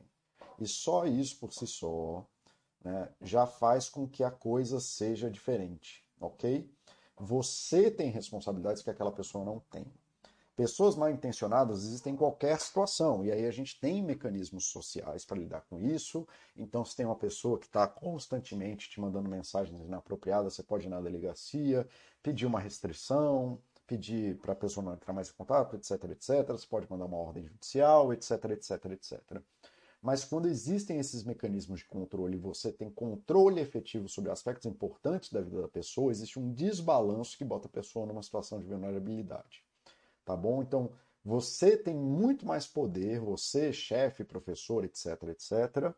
[0.60, 2.26] E só isso por si só
[2.84, 6.70] né, já faz com que a coisa seja diferente, ok?
[7.18, 9.86] Você tem responsabilidades que aquela pessoa não tem.
[10.56, 15.38] Pessoas mal intencionadas existem em qualquer situação, e aí a gente tem mecanismos sociais para
[15.38, 16.26] lidar com isso.
[16.56, 20.90] Então, se tem uma pessoa que está constantemente te mandando mensagens inapropriadas, você pode ir
[20.90, 21.86] na delegacia,
[22.24, 26.48] pedir uma restrição, pedir para a pessoa não entrar mais em contato, etc, etc.
[26.48, 29.42] Você pode mandar uma ordem judicial, etc, etc, etc.
[30.02, 35.42] Mas quando existem esses mecanismos de controle, você tem controle efetivo sobre aspectos importantes da
[35.42, 39.65] vida da pessoa, existe um desbalanço que bota a pessoa numa situação de vulnerabilidade.
[40.26, 40.62] Tá bom?
[40.62, 40.92] Então,
[41.24, 45.96] você tem muito mais poder, você, chefe, professor, etc, etc,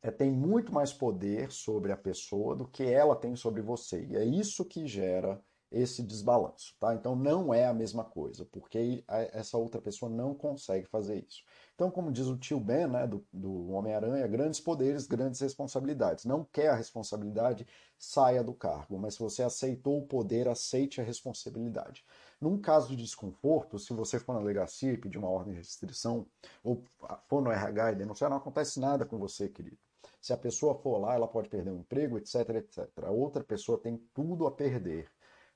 [0.00, 4.04] é, tem muito mais poder sobre a pessoa do que ela tem sobre você.
[4.04, 6.94] E é isso que gera esse desbalanço, tá?
[6.94, 11.42] Então não é a mesma coisa, porque essa outra pessoa não consegue fazer isso.
[11.74, 16.24] Então, como diz o tio Ben, né, do, do Homem-Aranha, grandes poderes, grandes responsabilidades.
[16.24, 17.66] Não quer a responsabilidade,
[17.98, 22.04] saia do cargo, mas se você aceitou o poder, aceite a responsabilidade.
[22.40, 26.26] Num caso de desconforto, se você for na delegacia e pedir uma ordem de restrição,
[26.62, 26.82] ou
[27.26, 29.78] for no RH e denunciar, não acontece nada com você, querido.
[30.20, 32.88] Se a pessoa for lá, ela pode perder o um emprego, etc, etc.
[33.04, 35.10] A outra pessoa tem tudo a perder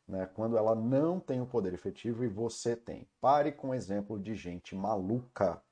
[0.07, 3.09] né, quando ela não tem o poder efetivo e você tem.
[3.21, 5.63] Pare com o exemplo de gente maluca.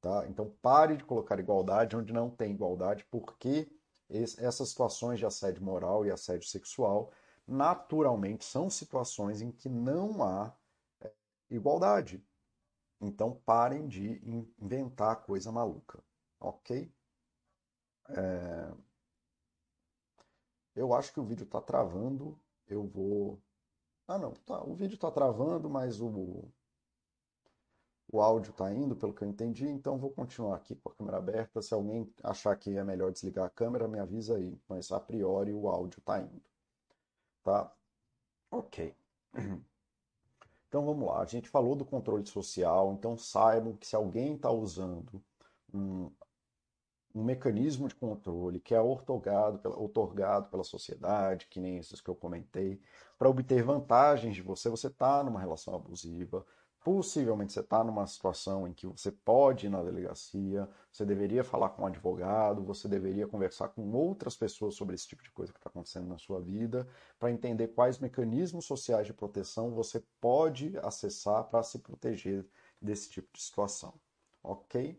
[0.00, 0.26] Tá?
[0.28, 3.70] Então pare de colocar igualdade onde não tem igualdade, porque
[4.08, 7.12] essas situações de assédio moral e assédio sexual
[7.46, 10.52] naturalmente são situações em que não há
[11.50, 12.24] igualdade.
[13.00, 14.20] Então parem de
[14.58, 16.02] inventar coisa maluca,
[16.38, 16.92] ok?
[18.10, 18.74] É...
[20.74, 22.38] Eu acho que o vídeo está travando.
[22.66, 23.40] Eu vou
[24.10, 24.60] ah, não, tá.
[24.64, 26.44] O vídeo está travando, mas o,
[28.12, 31.18] o áudio está indo, pelo que eu entendi, então vou continuar aqui com a câmera
[31.18, 31.62] aberta.
[31.62, 35.52] Se alguém achar que é melhor desligar a câmera, me avisa aí, mas a priori
[35.52, 36.42] o áudio está indo.
[37.44, 37.72] Tá?
[38.50, 38.96] Ok.
[40.70, 44.52] Então vamos lá, a gente falou do controle social, então saibam que se alguém está
[44.52, 45.20] usando
[45.74, 46.08] um,
[47.12, 52.08] um mecanismo de controle que é otorgado pela, otorgado pela sociedade, que nem esses que
[52.08, 52.80] eu comentei,
[53.18, 56.46] para obter vantagens de você, você está numa relação abusiva,
[56.82, 61.70] possivelmente você está numa situação em que você pode ir na delegacia, você deveria falar
[61.70, 65.58] com um advogado, você deveria conversar com outras pessoas sobre esse tipo de coisa que
[65.58, 66.88] está acontecendo na sua vida,
[67.18, 72.46] para entender quais mecanismos sociais de proteção você pode acessar para se proteger
[72.80, 73.94] desse tipo de situação.
[74.42, 74.98] Ok?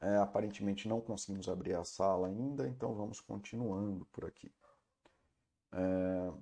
[0.00, 4.52] É, aparentemente não conseguimos abrir a sala ainda, então vamos continuando por aqui.
[5.72, 6.32] É,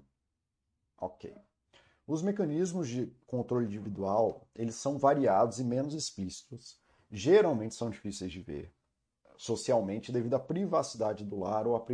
[0.99, 1.35] ok.
[2.07, 6.79] Os mecanismos de controle individual, eles são variados e menos explícitos.
[7.11, 8.73] Geralmente são difíceis de ver
[9.37, 11.85] socialmente devido à privacidade do lar ou à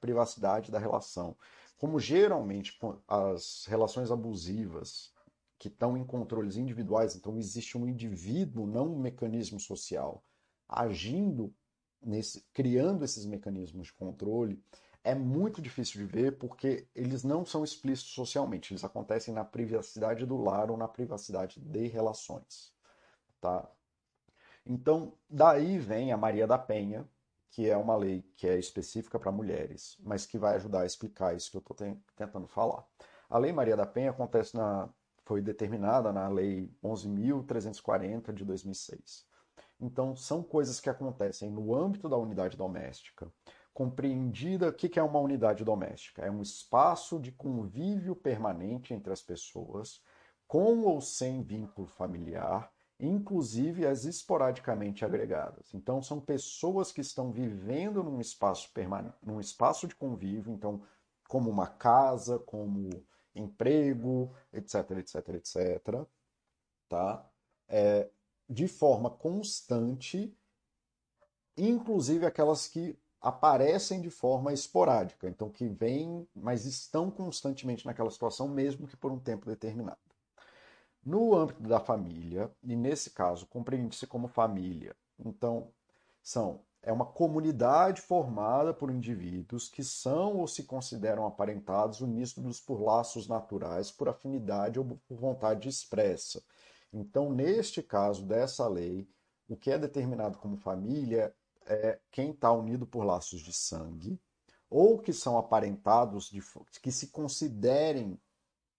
[0.00, 1.36] privacidade da relação.
[1.78, 5.12] Como geralmente as relações abusivas
[5.58, 10.22] que estão em controles individuais, então existe um indivíduo, não um mecanismo social
[10.68, 11.52] agindo,
[12.00, 14.62] nesse, criando esses mecanismos de controle,
[15.04, 20.24] é muito difícil de ver porque eles não são explícitos socialmente, eles acontecem na privacidade
[20.24, 22.72] do lar ou na privacidade de relações.
[23.40, 23.68] Tá?
[24.64, 27.08] Então, daí vem a Maria da Penha,
[27.50, 31.36] que é uma lei que é específica para mulheres, mas que vai ajudar a explicar
[31.36, 31.76] isso que eu estou
[32.16, 32.86] tentando falar.
[33.28, 34.88] A Lei Maria da Penha acontece na,
[35.24, 39.26] foi determinada na Lei 11.340 de 2006.
[39.80, 43.30] Então, são coisas que acontecem no âmbito da unidade doméstica.
[43.72, 46.22] Compreendida, o que é uma unidade doméstica?
[46.22, 50.02] É um espaço de convívio permanente entre as pessoas,
[50.46, 55.72] com ou sem vínculo familiar, inclusive as esporadicamente agregadas.
[55.72, 60.82] Então, são pessoas que estão vivendo num espaço permanente, num espaço de convívio, então,
[61.26, 62.90] como uma casa, como
[63.34, 66.06] emprego, etc, etc, etc.
[66.88, 67.26] Tá?
[67.66, 68.10] É,
[68.48, 70.36] de forma constante,
[71.56, 78.48] inclusive aquelas que aparecem de forma esporádica, então que vêm, mas estão constantemente naquela situação,
[78.48, 79.98] mesmo que por um tempo determinado.
[81.04, 85.68] No âmbito da família, e nesse caso compreende-se como família, então
[86.22, 92.82] são é uma comunidade formada por indivíduos que são ou se consideram aparentados unidos por
[92.82, 96.42] laços naturais, por afinidade ou por vontade expressa,
[96.92, 99.08] então, neste caso dessa lei,
[99.48, 101.34] o que é determinado como família
[101.66, 104.20] é quem está unido por laços de sangue,
[104.68, 106.40] ou que são aparentados, de,
[106.80, 108.18] que se considerem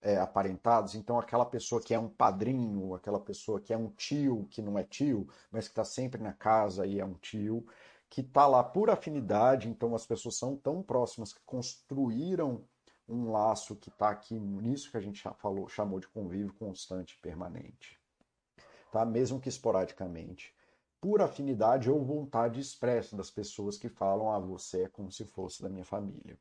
[0.01, 4.47] é, aparentados, então aquela pessoa que é um padrinho, aquela pessoa que é um tio,
[4.49, 7.65] que não é tio, mas que está sempre na casa e é um tio,
[8.09, 12.63] que está lá por afinidade, então as pessoas são tão próximas que construíram
[13.07, 17.21] um laço que está aqui nisso que a gente falou, chamou de convívio constante e
[17.21, 18.03] permanente
[18.93, 19.03] tá?
[19.03, 20.53] mesmo que esporadicamente,
[21.03, 25.25] por afinidade ou vontade expressa das pessoas que falam a ah, você é como se
[25.25, 26.39] fosse da minha família.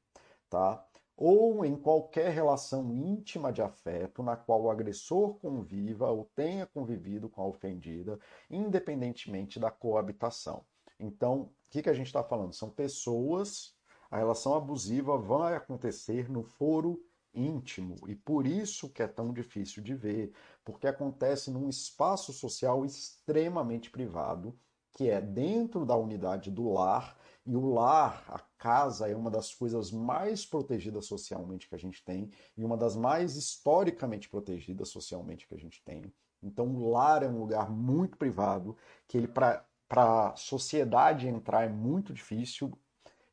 [0.48, 0.86] Tá?
[1.16, 7.28] Ou em qualquer relação íntima de afeto na qual o agressor conviva ou tenha convivido
[7.28, 10.64] com a ofendida, independentemente da coabitação.
[10.96, 12.52] Então, o que, que a gente está falando?
[12.52, 13.74] São pessoas,
[14.12, 17.02] a relação abusiva vai acontecer no foro
[17.34, 20.32] íntimo e por isso que é tão difícil de ver,
[20.64, 24.58] porque acontece num espaço social extremamente privado,
[24.92, 29.52] que é dentro da unidade do lar, e o lar, a casa, é uma das
[29.52, 35.48] coisas mais protegidas socialmente que a gente tem e uma das mais historicamente protegidas socialmente
[35.48, 36.12] que a gente tem.
[36.42, 38.76] Então, o lar é um lugar muito privado,
[39.08, 42.72] que ele para a sociedade entrar é muito difícil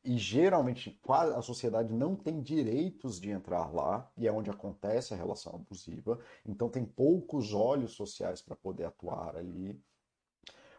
[0.02, 5.16] e geralmente a sociedade não tem direitos de entrar lá, e é onde acontece a
[5.16, 9.78] relação abusiva, então tem poucos olhos sociais para poder atuar ali.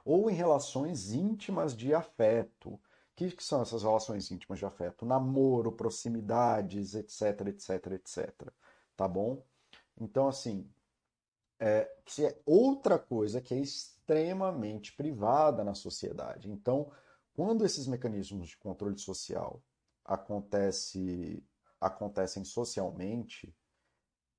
[0.04, 2.72] Ou em relações íntimas de afeto.
[2.72, 2.80] O
[3.16, 5.06] que, que são essas relações íntimas de afeto?
[5.06, 8.52] Namoro, proximidades, etc, etc, etc.
[8.98, 9.44] Tá bom?
[10.00, 10.68] Então, assim,
[11.60, 11.88] é,
[12.20, 16.50] é outra coisa que é extremamente privada na sociedade.
[16.50, 16.92] Então,
[17.42, 19.64] quando esses mecanismos de controle social
[20.06, 21.44] acontece,
[21.80, 23.52] acontecem socialmente,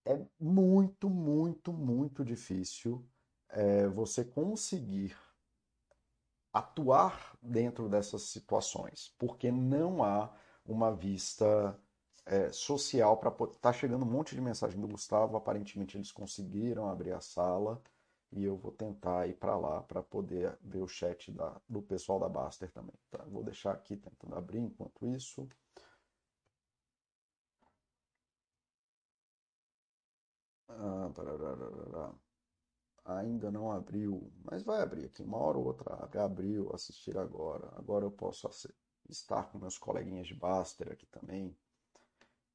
[0.05, 3.05] é muito, muito, muito difícil
[3.49, 5.17] é, você conseguir
[6.53, 10.33] atuar dentro dessas situações, porque não há
[10.65, 11.77] uma vista
[12.25, 13.33] é, social para.
[13.61, 17.83] Tá chegando um monte de mensagem do Gustavo, aparentemente eles conseguiram abrir a sala
[18.33, 22.19] e eu vou tentar ir para lá para poder ver o chat da, do pessoal
[22.19, 22.95] da Baster também.
[23.11, 23.23] Tá?
[23.25, 25.49] Vou deixar aqui tentando abrir enquanto isso.
[30.69, 31.11] Ah,
[33.05, 36.19] Ainda não abriu, mas vai abrir aqui, uma hora ou outra abre.
[36.19, 37.69] Abriu, assistir agora.
[37.77, 38.49] Agora eu posso
[39.09, 41.57] estar com meus coleguinhas de Baster aqui também.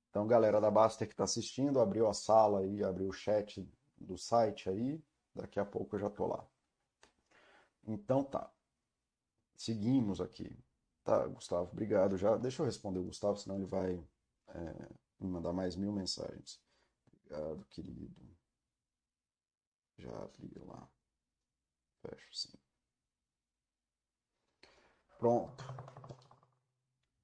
[0.09, 4.17] Então, galera da Baster que está assistindo, abriu a sala e abriu o chat do
[4.17, 5.01] site aí.
[5.37, 6.45] Daqui a pouco eu já estou lá.
[7.85, 8.51] Então tá.
[9.55, 10.57] Seguimos aqui.
[11.03, 12.17] Tá, Gustavo, obrigado.
[12.17, 14.03] Já deixa eu responder o Gustavo, senão ele vai
[14.49, 16.61] é, me mandar mais mil mensagens.
[17.25, 18.37] Obrigado, querido.
[19.97, 20.87] Já abri lá.
[22.01, 22.57] Fecho sim.
[25.17, 25.63] Pronto.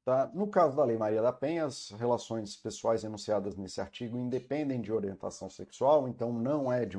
[0.04, 0.28] Tá?
[0.34, 4.92] No caso da Lei Maria da Penha, as relações pessoais enunciadas nesse artigo independem de
[4.92, 6.98] orientação sexual, então não é de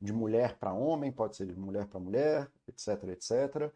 [0.00, 3.72] de mulher para homem, pode ser de mulher para mulher, etc, etc.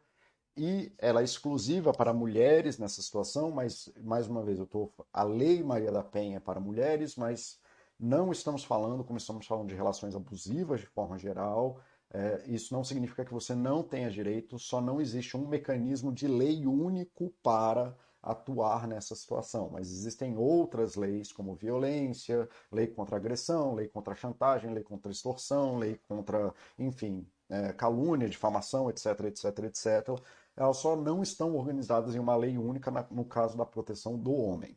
[0.56, 4.92] E ela é exclusiva para mulheres nessa situação, mas, mais uma vez, eu estou.
[5.12, 7.58] A Lei Maria da Penha é para mulheres, mas
[7.98, 11.80] não estamos falando, como estamos falando de relações abusivas de forma geral.
[12.12, 16.26] É, isso não significa que você não tenha direito, só não existe um mecanismo de
[16.26, 19.70] lei único para atuar nessa situação.
[19.72, 25.78] Mas existem outras leis, como violência, lei contra agressão, lei contra chantagem, lei contra extorsão,
[25.78, 30.20] lei contra, enfim, é, calúnia, difamação, etc, etc, etc.
[30.56, 34.32] Elas só não estão organizadas em uma lei única na, no caso da proteção do
[34.32, 34.76] homem.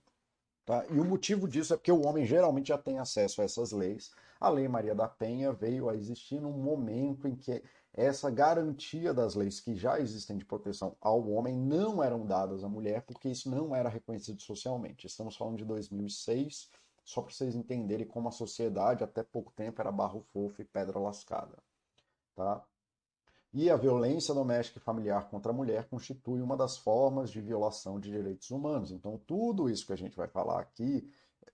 [0.66, 0.86] Tá?
[0.90, 4.12] E o motivo disso é porque o homem geralmente já tem acesso a essas leis.
[4.40, 7.62] A Lei Maria da Penha veio a existir num momento em que
[7.94, 12.68] essa garantia das leis que já existem de proteção ao homem não eram dadas à
[12.68, 15.06] mulher, porque isso não era reconhecido socialmente.
[15.06, 16.72] Estamos falando de 2006,
[17.06, 20.98] só para vocês entenderem como a sociedade até pouco tempo era barro fofo e pedra
[20.98, 21.62] lascada.
[22.36, 22.66] Tá?
[23.54, 28.00] E a violência doméstica e familiar contra a mulher constitui uma das formas de violação
[28.00, 28.92] de direitos humanos.
[28.92, 31.08] Então, tudo isso que a gente vai falar aqui,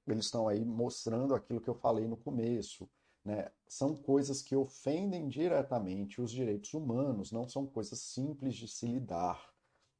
[0.08, 2.90] eles estão aí mostrando aquilo que eu falei no começo
[3.30, 8.88] né, são coisas que ofendem diretamente os direitos humanos, não são coisas simples de se
[8.88, 9.54] lidar,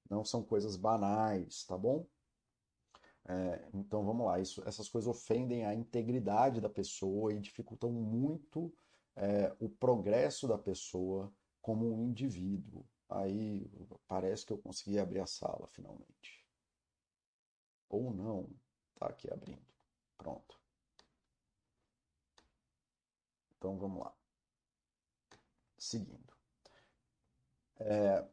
[0.10, 2.08] não são coisas banais, tá bom?
[3.28, 8.74] É, então vamos lá, isso, essas coisas ofendem a integridade da pessoa e dificultam muito
[9.16, 12.84] é, o progresso da pessoa como um indivíduo.
[13.08, 13.70] Aí
[14.08, 16.44] parece que eu consegui abrir a sala finalmente.
[17.88, 18.50] Ou não,
[18.96, 19.62] tá aqui abrindo.
[20.18, 20.59] Pronto.
[23.60, 24.14] Então vamos lá.
[25.78, 26.34] Seguindo.
[27.78, 28.26] É,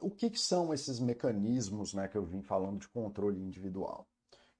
[0.00, 4.08] o que, que, são esses mecanismos né, que eu vim falando de controle individual?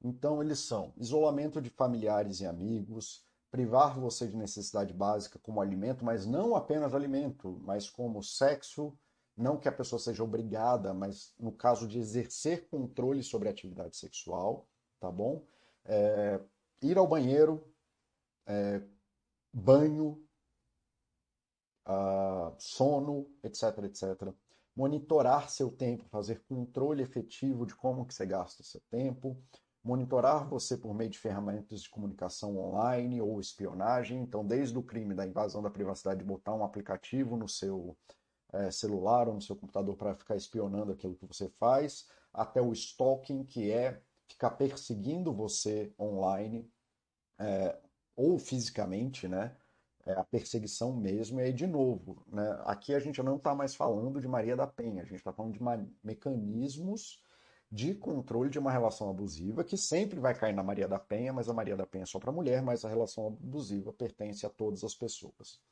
[0.02, 6.04] Então, eles são isolamento de familiares e amigos, privar você de necessidade básica como alimento,
[6.04, 8.96] mas não apenas alimento, mas como sexo,
[9.36, 13.96] não que a pessoa seja obrigada, mas no caso de exercer controle sobre a atividade
[13.96, 14.68] sexual,
[14.98, 15.44] tá bom?
[15.84, 16.40] É,
[16.82, 17.62] ir ao banheiro,
[18.46, 18.82] é,
[19.53, 20.22] banho,
[21.86, 24.32] uh, sono, etc, etc.
[24.74, 29.36] Monitorar seu tempo, fazer controle efetivo de como que você gasta seu tempo,
[29.82, 34.20] monitorar você por meio de ferramentas de comunicação online ou espionagem.
[34.22, 37.96] Então, desde o crime da invasão da privacidade, botar um aplicativo no seu
[38.53, 42.72] é, celular ou no seu computador para ficar espionando aquilo que você faz, até o
[42.72, 46.70] stalking, que é ficar perseguindo você online,
[47.38, 47.78] é,
[48.16, 49.56] ou fisicamente, né?
[50.06, 52.61] É a perseguição mesmo, e aí de novo, né?
[52.64, 55.52] Aqui a gente não está mais falando de Maria da Penha, a gente está falando
[55.52, 55.61] de
[56.02, 57.22] mecanismos
[57.70, 61.48] de controle de uma relação abusiva que sempre vai cair na Maria da Penha, mas
[61.48, 64.82] a Maria da Penha é só para mulher, mas a relação abusiva pertence a todas
[64.82, 65.62] as pessoas,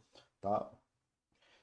[0.40, 0.70] tá?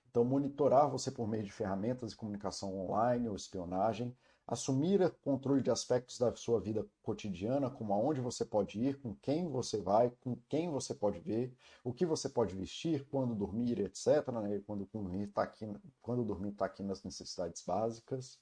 [0.10, 4.16] Então, monitorar você por meio de ferramentas de comunicação online ou espionagem,
[4.48, 9.16] assumir o controle de aspectos da sua vida cotidiana, como aonde você pode ir, com
[9.16, 13.80] quem você vai, com quem você pode ver, o que você pode vestir, quando dormir,
[13.80, 14.28] etc.
[14.44, 14.62] Né?
[14.66, 15.72] Quando dormir está aqui,
[16.02, 18.40] quando dormir está aqui nas necessidades básicas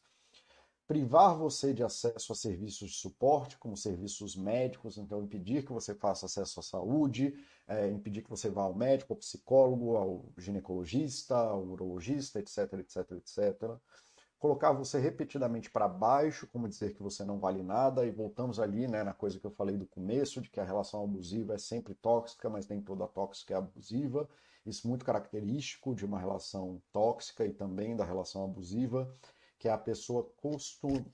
[0.87, 5.95] privar você de acesso a serviços de suporte, como serviços médicos, então impedir que você
[5.95, 7.33] faça acesso à saúde,
[7.67, 13.11] é, impedir que você vá ao médico, ao psicólogo, ao ginecologista, ao urologista, etc, etc,
[13.13, 13.79] etc.
[14.43, 18.89] Colocar você repetidamente para baixo, como dizer que você não vale nada, e voltamos ali
[18.89, 21.93] né, na coisa que eu falei do começo, de que a relação abusiva é sempre
[21.93, 24.27] tóxica, mas nem toda tóxica é abusiva.
[24.65, 29.09] Isso é muito característico de uma relação tóxica e também da relação abusiva
[29.57, 31.05] que a pessoa costuma,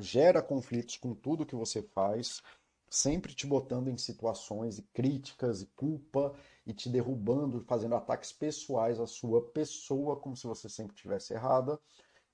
[0.00, 2.42] gera conflitos com tudo que você faz,
[2.90, 6.34] sempre te botando em situações de críticas e culpa
[6.66, 11.80] e te derrubando, fazendo ataques pessoais à sua pessoa, como se você sempre tivesse errada,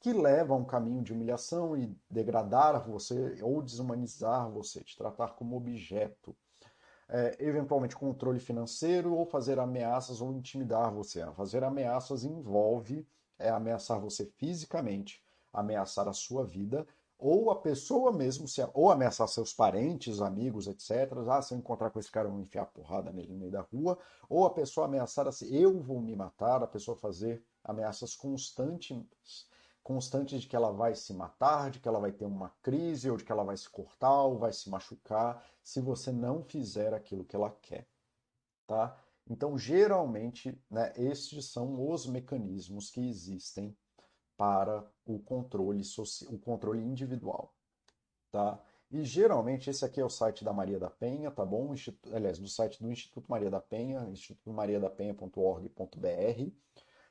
[0.00, 5.34] que leva a um caminho de humilhação e degradar você ou desumanizar você, te tratar
[5.34, 6.34] como objeto.
[7.06, 11.24] É, eventualmente controle financeiro ou fazer ameaças ou intimidar você.
[11.32, 13.06] Fazer ameaças envolve
[13.38, 15.22] é ameaçar você fisicamente,
[15.52, 16.86] ameaçar a sua vida,
[17.18, 21.12] ou a pessoa mesmo, ou ameaçar seus parentes, amigos, etc.
[21.28, 23.60] Ah, se eu encontrar com esse cara, eu vou enfiar porrada nele no meio da
[23.60, 23.98] rua.
[24.28, 29.04] Ou a pessoa ameaçar assim, eu vou me matar, a pessoa fazer ameaças constantes,
[29.90, 33.16] constantes de que ela vai se matar, de que ela vai ter uma crise, ou
[33.16, 37.24] de que ela vai se cortar, ou vai se machucar, se você não fizer aquilo
[37.24, 37.88] que ela quer.
[38.68, 38.96] Tá?
[39.28, 43.76] Então, geralmente, né, estes são os mecanismos que existem
[44.36, 45.82] para o controle,
[46.28, 47.52] o controle individual.
[48.30, 48.62] Tá?
[48.92, 51.74] E geralmente esse aqui é o site da Maria da Penha, tá bom?
[51.74, 56.52] Instituto, aliás, do site do Instituto Maria da Penha, institutomariadapenha.org.br,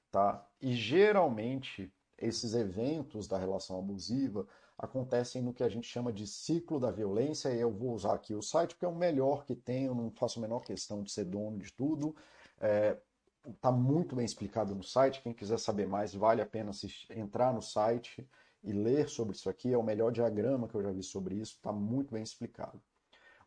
[0.09, 0.49] tá?
[0.61, 4.47] E geralmente esses eventos da relação abusiva
[4.77, 8.33] acontecem no que a gente chama de ciclo da violência, e eu vou usar aqui
[8.33, 11.11] o site porque é o melhor que tem, eu não faço a menor questão de
[11.11, 12.15] ser dono de tudo.
[13.45, 16.71] Está é, muito bem explicado no site, quem quiser saber mais, vale a pena
[17.09, 18.25] entrar no site
[18.63, 21.55] e ler sobre isso aqui, é o melhor diagrama que eu já vi sobre isso,
[21.55, 22.81] está muito bem explicado.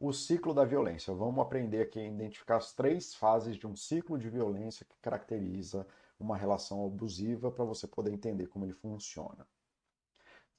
[0.03, 1.15] O ciclo da violência.
[1.15, 5.87] Vamos aprender aqui a identificar as três fases de um ciclo de violência que caracteriza
[6.19, 9.47] uma relação abusiva para você poder entender como ele funciona.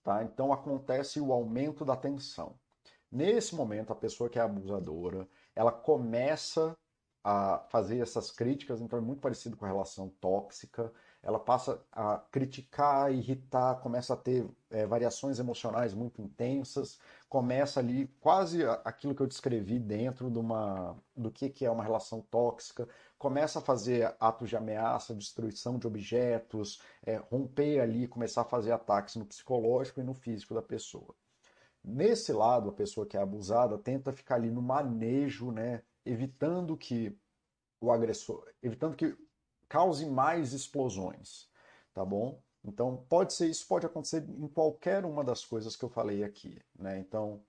[0.02, 0.24] Tá?
[0.24, 2.58] Então acontece o aumento da tensão.
[3.12, 6.74] Nesse momento, a pessoa que é abusadora, ela começa
[7.22, 10.92] a fazer essas críticas, então é muito parecido com a relação tóxica.
[11.22, 17.00] Ela passa a criticar, irritar, começa a ter é, variações emocionais muito intensas,
[17.34, 21.84] começa ali quase aquilo que eu descrevi dentro de uma, do que, que é uma
[21.84, 28.42] relação tóxica, começa a fazer atos de ameaça, destruição de objetos, é, romper ali, começar
[28.42, 31.16] a fazer ataques no psicológico e no físico da pessoa.
[31.84, 37.18] Nesse lado, a pessoa que é abusada tenta ficar ali no manejo, né, evitando que
[37.82, 39.18] o agressor, evitando que
[39.68, 41.50] cause mais explosões,
[41.96, 42.40] tá bom?
[42.66, 46.62] Então, pode ser isso, pode acontecer em qualquer uma das coisas que eu falei aqui,
[46.78, 46.98] né?
[47.00, 47.44] Então,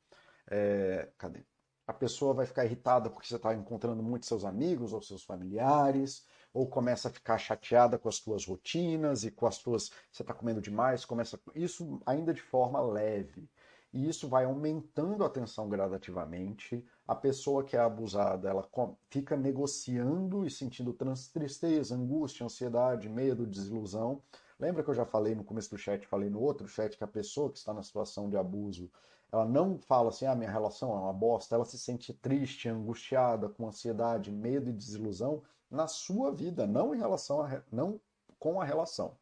[0.51, 1.45] é, cadê?
[1.87, 6.27] a pessoa vai ficar irritada porque você está encontrando muitos seus amigos ou seus familiares,
[6.53, 9.91] ou começa a ficar chateada com as tuas rotinas e com as tuas.
[10.11, 11.39] Você está comendo demais, começa.
[11.55, 13.49] Isso ainda de forma leve.
[13.93, 16.85] E isso vai aumentando a tensão gradativamente.
[17.07, 18.69] A pessoa que é abusada, ela
[19.11, 20.97] fica negociando e sentindo
[21.33, 24.23] tristeza, angústia, ansiedade, medo, desilusão.
[24.59, 27.09] Lembra que eu já falei no começo do chat, falei no outro chat, que a
[27.09, 28.91] pessoa que está na situação de abuso,
[29.33, 33.49] ela não fala assim, ah, minha relação é uma bosta, ela se sente triste, angustiada,
[33.49, 38.01] com ansiedade, medo e desilusão na sua vida, não em relação a, não
[38.39, 39.19] com a relação.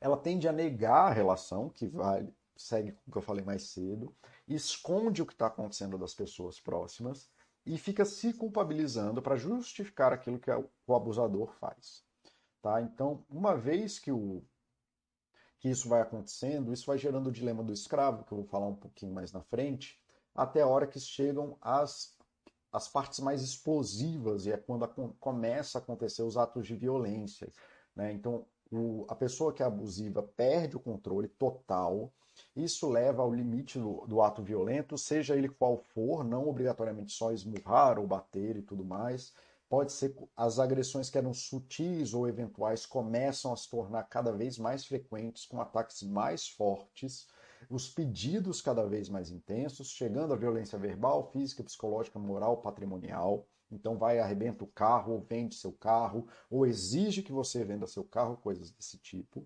[0.00, 3.68] Ela tende a negar a relação, que vai, segue com o que eu falei mais
[3.68, 4.14] cedo,
[4.48, 7.30] esconde o que está acontecendo das pessoas próximas
[7.64, 10.50] e fica se culpabilizando para justificar aquilo que
[10.86, 12.04] o abusador faz.
[12.64, 12.80] Tá?
[12.80, 14.42] Então, uma vez que o
[15.60, 18.66] que isso vai acontecendo, isso vai gerando o dilema do escravo, que eu vou falar
[18.68, 20.00] um pouquinho mais na frente,
[20.34, 22.16] até a hora que chegam as,
[22.72, 24.88] as partes mais explosivas, e é quando a,
[25.20, 27.52] começa a acontecer os atos de violência.
[27.94, 28.14] Né?
[28.14, 32.10] Então, o, a pessoa que é abusiva perde o controle total.
[32.56, 37.30] Isso leva ao limite do, do, ato violento, seja ele qual for, não obrigatoriamente só
[37.30, 39.34] esmurrar ou bater e tudo mais.
[39.74, 44.56] Pode ser as agressões que eram sutis ou eventuais começam a se tornar cada vez
[44.56, 47.26] mais frequentes, com ataques mais fortes,
[47.68, 53.48] os pedidos cada vez mais intensos, chegando à violência verbal, física, psicológica, moral, patrimonial.
[53.68, 58.04] Então vai arrebenta o carro, ou vende seu carro, ou exige que você venda seu
[58.04, 59.44] carro, coisas desse tipo.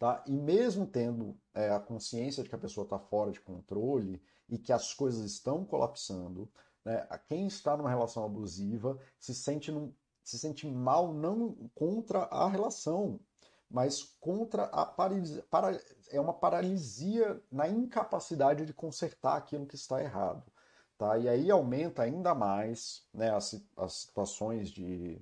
[0.00, 0.24] Tá?
[0.26, 4.58] E mesmo tendo é, a consciência de que a pessoa está fora de controle e
[4.58, 6.50] que as coisas estão colapsando,
[6.84, 12.48] né, quem está numa relação abusiva se sente, num, se sente mal não contra a
[12.48, 13.20] relação,
[13.70, 15.80] mas contra a paralisia, para,
[16.10, 20.44] é uma paralisia na incapacidade de consertar aquilo que está errado.
[20.98, 21.18] Tá?
[21.18, 25.20] E aí aumenta ainda mais né, as, as situações de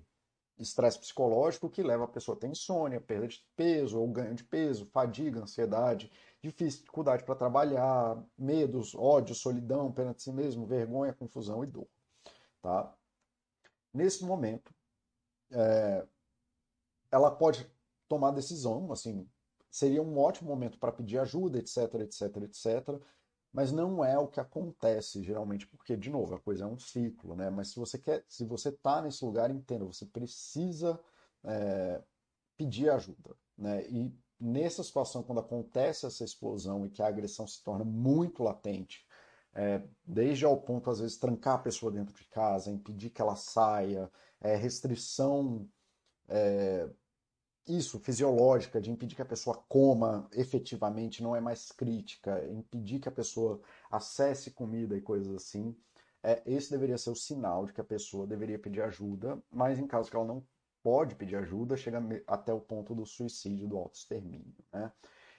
[0.61, 4.45] estresse psicológico que leva a pessoa a ter insônia, perda de peso ou ganho de
[4.45, 6.11] peso, fadiga, ansiedade,
[6.43, 11.89] dificuldade para trabalhar, medos, ódio, solidão perante si mesmo, vergonha, confusão e dor.
[12.63, 12.95] Tá?
[13.93, 14.73] Nesse momento,
[15.51, 16.07] é,
[17.11, 17.67] ela pode
[18.09, 19.29] tomar decisão, assim,
[19.71, 23.03] seria um ótimo momento para pedir ajuda, etc, etc, etc,
[23.53, 27.35] mas não é o que acontece geralmente, porque, de novo, a coisa é um ciclo,
[27.35, 27.51] né?
[27.51, 31.01] Mas se você quer, se você está nesse lugar, entenda, você precisa
[31.45, 32.03] é,
[32.57, 33.85] pedir ajuda, né?
[33.89, 39.07] E nessa situação, quando acontece essa explosão e que a agressão se torna muito latente,
[39.53, 43.35] é, desde ao ponto, às vezes, trancar a pessoa dentro de casa, impedir que ela
[43.35, 45.69] saia, é, restrição
[46.29, 46.89] é,
[47.77, 53.09] isso, fisiológica, de impedir que a pessoa coma efetivamente, não é mais crítica, impedir que
[53.09, 53.61] a pessoa
[53.91, 55.77] acesse comida e coisas assim,
[56.23, 59.87] é, esse deveria ser o sinal de que a pessoa deveria pedir ajuda, mas em
[59.87, 60.45] caso que ela não
[60.83, 64.55] pode pedir ajuda, chega até o ponto do suicídio, do autoextermínio.
[64.73, 64.93] Né?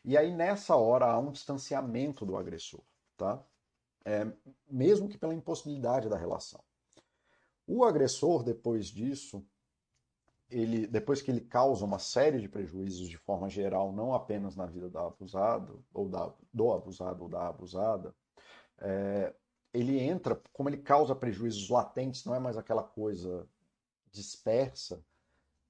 [0.04, 2.82] E aí, nessa hora, há um distanciamento do agressor,
[3.16, 3.44] tá?
[4.04, 4.26] É,
[4.68, 6.64] mesmo que pela impossibilidade da relação.
[7.68, 9.46] O agressor, depois disso,
[10.52, 14.66] ele, depois que ele causa uma série de prejuízos de forma geral, não apenas na
[14.66, 18.14] vida da abusada, ou da, do abusado ou da abusada,
[18.80, 19.34] é,
[19.74, 23.48] ele entra, como ele causa prejuízos latentes, não é mais aquela coisa
[24.12, 25.04] dispersa,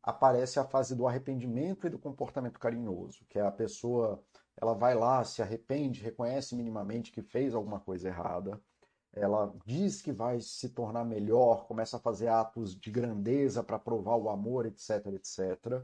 [0.01, 4.23] aparece a fase do arrependimento e do comportamento carinhoso, que é a pessoa,
[4.59, 8.59] ela vai lá, se arrepende, reconhece minimamente que fez alguma coisa errada,
[9.13, 14.15] ela diz que vai se tornar melhor, começa a fazer atos de grandeza para provar
[14.15, 15.83] o amor, etc, etc.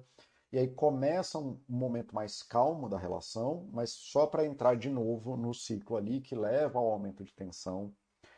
[0.51, 5.35] E aí começa um momento mais calmo da relação, mas só para entrar de novo
[5.35, 7.93] no ciclo ali que leva ao aumento de tensão,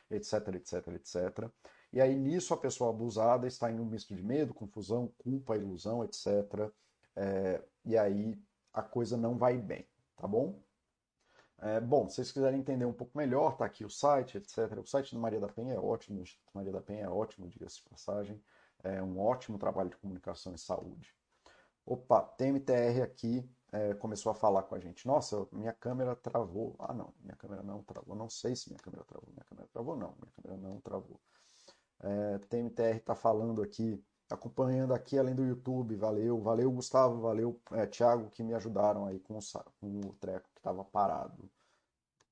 [0.10, 1.50] etc, etc, etc.
[1.94, 6.04] E aí nisso a pessoa abusada está em um misto de medo, confusão, culpa, ilusão,
[6.04, 6.72] etc.
[7.16, 8.40] É, e aí
[8.74, 10.60] a coisa não vai bem, tá bom?
[11.62, 14.80] É, bom, se vocês quiserem entender um pouco melhor, tá aqui o site, etc.
[14.80, 17.50] O site do Maria da Penha é ótimo, o Instituto Maria da Penha é ótimo,
[17.50, 18.42] diga-se de passagem.
[18.82, 21.14] É um ótimo trabalho de comunicação e saúde.
[21.86, 25.06] Opa, TMTR aqui é, começou a falar com a gente.
[25.06, 26.76] Nossa, minha câmera travou.
[26.80, 28.16] Ah, não, minha câmera não travou.
[28.16, 29.30] Não sei se minha câmera travou.
[29.32, 30.16] Minha câmera travou, não.
[30.18, 31.20] Minha câmera não travou.
[32.02, 35.96] É, TMTR está falando aqui, acompanhando aqui além do YouTube.
[35.96, 39.40] Valeu, valeu Gustavo, valeu é, Thiago que me ajudaram aí com o,
[39.80, 41.50] com o treco que estava parado.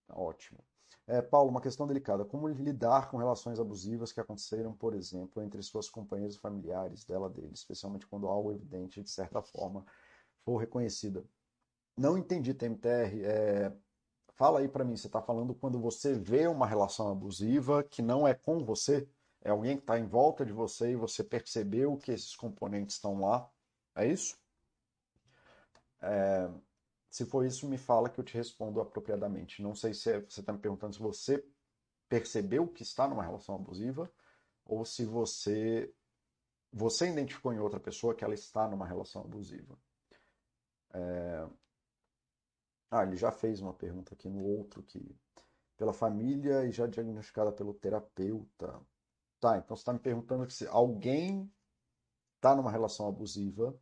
[0.10, 0.60] Ótimo.
[1.08, 2.26] É, Paulo, uma questão delicada.
[2.26, 7.30] Como lidar com relações abusivas que aconteceram, por exemplo, entre suas companheiras e familiares dela
[7.30, 9.86] dele, especialmente quando algo evidente, de certa forma,
[10.44, 11.24] for reconhecida?
[11.98, 13.24] Não entendi, TMTR.
[13.24, 13.74] É...
[14.34, 18.28] Fala aí para mim, você está falando quando você vê uma relação abusiva que não
[18.28, 19.10] é com você?
[19.42, 23.22] É alguém que está em volta de você e você percebeu que esses componentes estão
[23.22, 23.50] lá?
[23.96, 24.38] É isso?
[26.02, 26.50] É...
[27.10, 29.62] Se for isso, me fala que eu te respondo apropriadamente.
[29.62, 31.44] Não sei se é, você está me perguntando se você
[32.10, 34.12] percebeu que está numa relação abusiva
[34.66, 35.94] ou se você
[36.72, 39.80] você identificou em outra pessoa que ela está numa relação abusiva.
[40.94, 41.48] É...
[42.92, 45.16] Ah, ele já fez uma pergunta aqui no outro que
[45.78, 48.82] pela família e já diagnosticada pelo terapeuta.
[49.40, 51.52] Tá, então você está me perguntando se alguém
[52.36, 53.80] está numa relação abusiva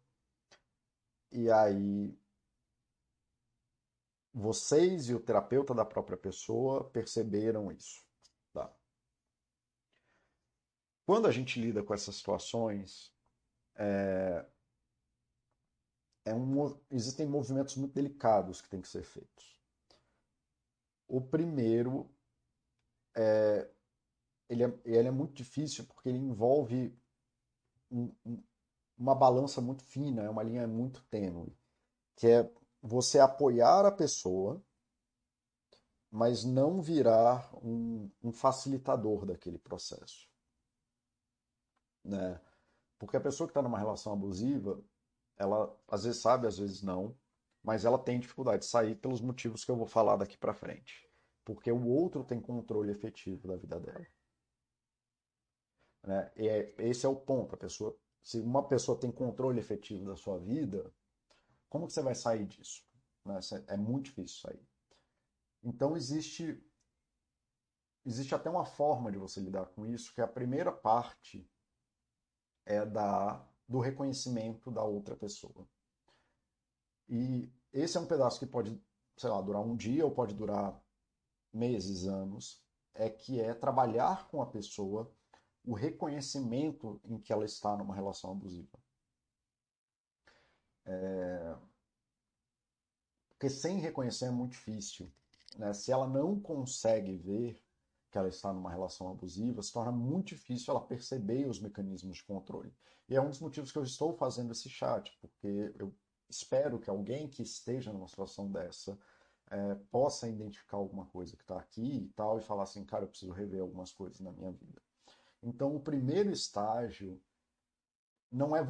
[1.32, 2.18] e aí
[4.36, 8.06] vocês e o terapeuta da própria pessoa perceberam isso.
[8.52, 8.70] Tá?
[11.06, 13.16] Quando a gente lida com essas situações,
[13.76, 14.46] é,
[16.26, 19.58] é um, existem movimentos muito delicados que têm que ser feitos.
[21.08, 22.14] O primeiro
[23.16, 23.72] é
[24.50, 26.94] ele, é, ele é muito difícil porque ele envolve
[27.90, 28.44] um, um,
[28.98, 31.56] uma balança muito fina, é uma linha muito tênue,
[32.16, 32.52] que é
[32.86, 34.64] você apoiar a pessoa,
[36.12, 40.30] mas não virar um, um facilitador daquele processo.
[42.04, 42.40] Né?
[43.00, 44.80] Porque a pessoa que está numa relação abusiva,
[45.36, 47.18] ela às vezes sabe, às vezes não,
[47.64, 51.10] mas ela tem dificuldade de sair pelos motivos que eu vou falar daqui para frente.
[51.44, 54.06] Porque o outro tem controle efetivo da vida dela.
[56.04, 56.32] Né?
[56.38, 57.56] E é, esse é o ponto.
[57.56, 60.94] A pessoa, se uma pessoa tem controle efetivo da sua vida,
[61.76, 62.86] como que você vai sair disso?
[63.26, 63.38] Né?
[63.68, 64.66] É muito difícil sair.
[65.62, 66.66] Então existe
[68.06, 71.46] existe até uma forma de você lidar com isso, que a primeira parte
[72.66, 75.68] é da do reconhecimento da outra pessoa.
[77.10, 78.82] E esse é um pedaço que pode,
[79.18, 80.82] sei lá, durar um dia ou pode durar
[81.52, 82.64] meses, anos,
[82.94, 85.14] é que é trabalhar com a pessoa
[85.66, 88.85] o reconhecimento em que ela está numa relação abusiva.
[90.86, 91.56] É...
[93.30, 95.12] Porque sem reconhecer é muito difícil.
[95.58, 95.74] Né?
[95.74, 97.62] Se ela não consegue ver
[98.12, 102.24] que ela está numa relação abusiva, se torna muito difícil ela perceber os mecanismos de
[102.24, 102.74] controle.
[103.10, 105.94] E é um dos motivos que eu estou fazendo esse chat, porque eu
[106.30, 108.98] espero que alguém que esteja numa situação dessa
[109.50, 113.10] é, possa identificar alguma coisa que está aqui e tal, e falar assim, cara, eu
[113.10, 114.82] preciso rever algumas coisas na minha vida.
[115.44, 117.22] Então, o primeiro estágio
[118.32, 118.66] não é,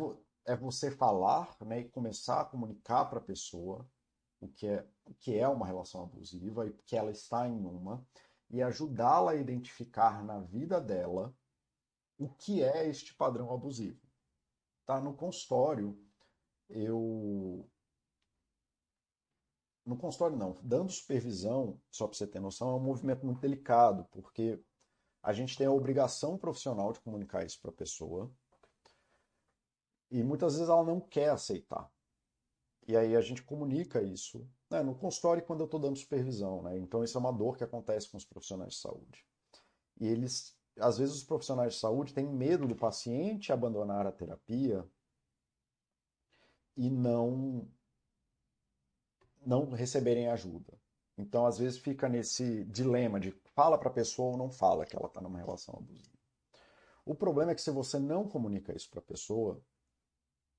[0.46, 3.88] é você falar né, e começar a comunicar para a pessoa
[4.40, 8.06] o que, é, o que é uma relação abusiva e que ela está em uma,
[8.50, 11.36] e ajudá-la a identificar na vida dela
[12.18, 14.00] o que é este padrão abusivo.
[14.86, 15.02] Tá?
[15.02, 15.98] No consultório,
[16.70, 17.68] eu.
[19.86, 20.58] No consultório, não.
[20.64, 24.60] Dando supervisão, só para você ter noção, é um movimento muito delicado, porque
[25.22, 28.32] a gente tem a obrigação profissional de comunicar isso para a pessoa.
[30.12, 31.90] E muitas vezes ela não quer aceitar.
[32.88, 36.62] E aí a gente comunica isso né, no consultório quando eu estou dando supervisão.
[36.62, 36.78] Né?
[36.78, 39.26] Então isso é uma dor que acontece com os profissionais de saúde.
[40.00, 44.86] E eles, às vezes os profissionais de saúde têm medo do paciente abandonar a terapia
[46.78, 47.68] e não
[49.46, 50.74] não receberem ajuda.
[51.18, 54.96] Então, às vezes, fica nesse dilema de fala para a pessoa ou não fala que
[54.96, 56.10] ela está numa relação abusiva.
[57.06, 59.62] O problema é que se você não comunica isso para a pessoa,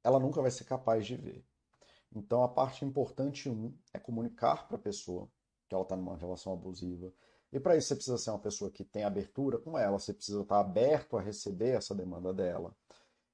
[0.07, 1.45] ela nunca vai ser capaz de ver.
[2.15, 5.29] Então, a parte importante, um, é comunicar para a pessoa
[5.69, 7.13] que ela está numa relação abusiva.
[7.53, 10.43] E para isso você precisa ser uma pessoa que tem abertura com ela, você precisa
[10.43, 12.73] estar tá aberto a receber essa demanda dela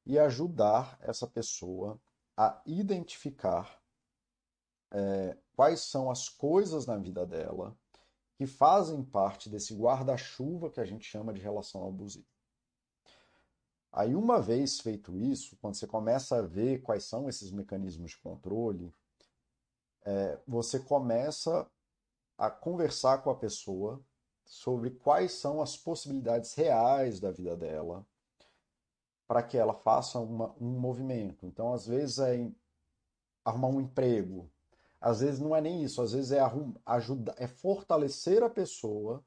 [0.07, 2.01] e ajudar essa pessoa
[2.35, 3.79] a identificar
[4.91, 7.77] é, quais são as coisas na vida dela
[8.35, 12.27] que fazem parte desse guarda-chuva que a gente chama de relação abusiva.
[13.93, 18.19] Aí, uma vez feito isso, quando você começa a ver quais são esses mecanismos de
[18.19, 18.93] controle,
[20.05, 21.69] é, você começa
[22.39, 24.03] a conversar com a pessoa
[24.45, 28.05] sobre quais são as possibilidades reais da vida dela,
[29.29, 31.47] para que ela faça uma, um movimento.
[31.47, 32.51] Então, às vezes é
[33.45, 34.51] arrumar um emprego,
[35.01, 36.41] às vezes não é nem isso, às vezes é
[37.37, 39.23] é fortalecer a pessoa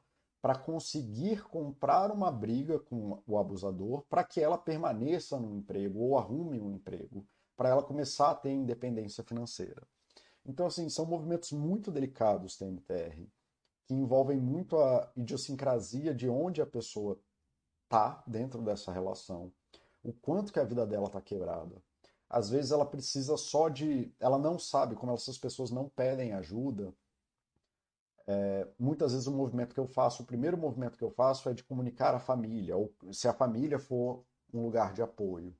[0.45, 6.19] para conseguir comprar uma briga com o abusador para que ela permaneça no emprego ou
[6.19, 7.25] arrume um emprego,
[7.57, 9.81] para ela começar a ter independência financeira.
[10.45, 13.25] Então, assim, são movimentos muito delicados, TMTR,
[13.87, 17.19] que envolvem muito a idiosincrasia de onde a pessoa
[17.85, 19.51] está dentro dessa relação,
[20.03, 21.81] o quanto que a vida dela está quebrada.
[22.29, 24.13] Às vezes ela precisa só de.
[24.19, 26.93] Ela não sabe, como essas pessoas não pedem ajuda.
[28.27, 31.53] É, muitas vezes o movimento que eu faço, o primeiro movimento que eu faço é
[31.53, 35.55] de comunicar à família, ou se a família for um lugar de apoio.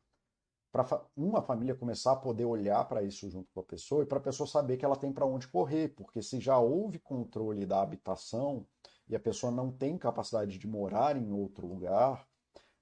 [0.72, 4.18] Para uma família começar a poder olhar para isso junto com a pessoa e para
[4.18, 7.82] a pessoa saber que ela tem para onde correr, porque se já houve controle da
[7.82, 8.66] habitação
[9.07, 12.28] e a pessoa não tem capacidade de morar em outro lugar,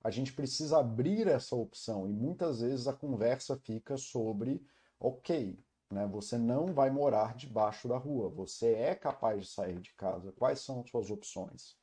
[0.04, 4.66] a gente precisa abrir essa opção e muitas vezes a conversa fica sobre,
[5.00, 5.58] ok,
[5.94, 10.34] né, você não vai morar debaixo da rua, você é capaz de sair de casa,
[10.34, 11.78] quais são as suas opções?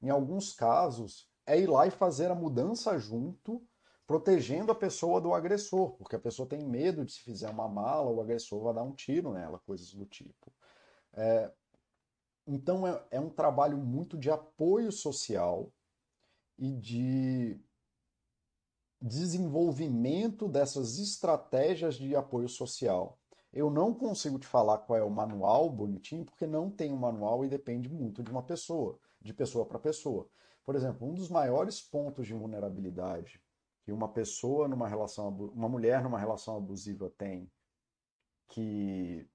[0.00, 3.66] Em alguns casos, é ir lá e fazer a mudança junto,
[4.06, 8.10] protegendo a pessoa do agressor, porque a pessoa tem medo de se fizer uma mala,
[8.10, 10.52] o agressor vai dar um tiro nela, coisas do tipo.
[11.14, 11.50] É,
[12.46, 15.72] então é, é um trabalho muito de apoio social
[16.58, 17.60] e de
[19.00, 23.18] desenvolvimento dessas estratégias de apoio social.
[23.52, 27.44] Eu não consigo te falar qual é o manual bonitinho, porque não tem um manual
[27.44, 30.28] e depende muito de uma pessoa, de pessoa para pessoa.
[30.64, 33.40] Por exemplo, um dos maiores pontos de vulnerabilidade
[33.88, 37.50] que uma pessoa numa relação, uma mulher numa relação abusiva tem,
[38.48, 39.26] que,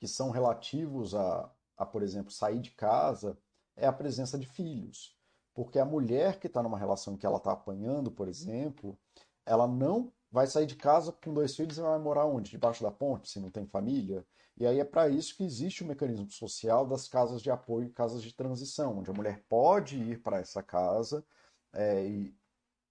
[0.00, 3.38] que são relativos a, a, por exemplo, sair de casa,
[3.76, 5.16] é a presença de filhos.
[5.54, 8.98] Porque a mulher que está numa relação que ela está apanhando, por exemplo,
[9.46, 12.50] ela não vai sair de casa com dois filhos e vai morar onde?
[12.50, 14.26] Debaixo da ponte, se não tem família?
[14.56, 17.92] E aí é para isso que existe o mecanismo social das casas de apoio e
[17.92, 21.24] casas de transição, onde a mulher pode ir para essa casa
[21.72, 22.36] é, e,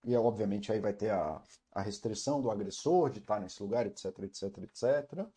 [0.05, 1.41] e, obviamente, aí vai ter a,
[1.73, 5.27] a restrição do agressor de estar nesse lugar, etc, etc, etc.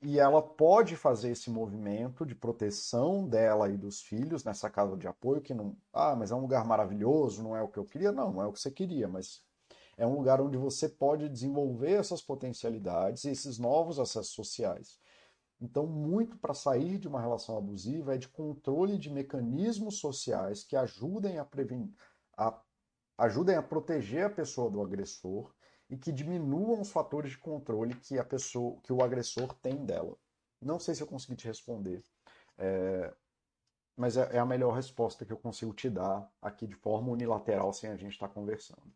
[0.00, 5.06] E ela pode fazer esse movimento de proteção dela e dos filhos nessa casa de
[5.06, 5.76] apoio, que não.
[5.92, 8.12] Ah, mas é um lugar maravilhoso, não é o que eu queria?
[8.12, 9.46] Não, não é o que você queria, mas
[9.98, 14.98] é um lugar onde você pode desenvolver essas potencialidades e esses novos acessos sociais.
[15.60, 20.76] Então, muito para sair de uma relação abusiva é de controle de mecanismos sociais que
[20.76, 21.92] ajudem a prevenir,
[22.36, 22.62] a,
[23.18, 25.52] ajudem a proteger a pessoa do agressor
[25.90, 30.16] e que diminuam os fatores de controle que a pessoa, que o agressor tem dela.
[30.62, 32.04] Não sei se eu consegui te responder,
[32.56, 33.12] é,
[33.96, 37.72] mas é, é, a melhor resposta que eu consigo te dar aqui de forma unilateral
[37.72, 38.92] sem a gente estar tá conversando.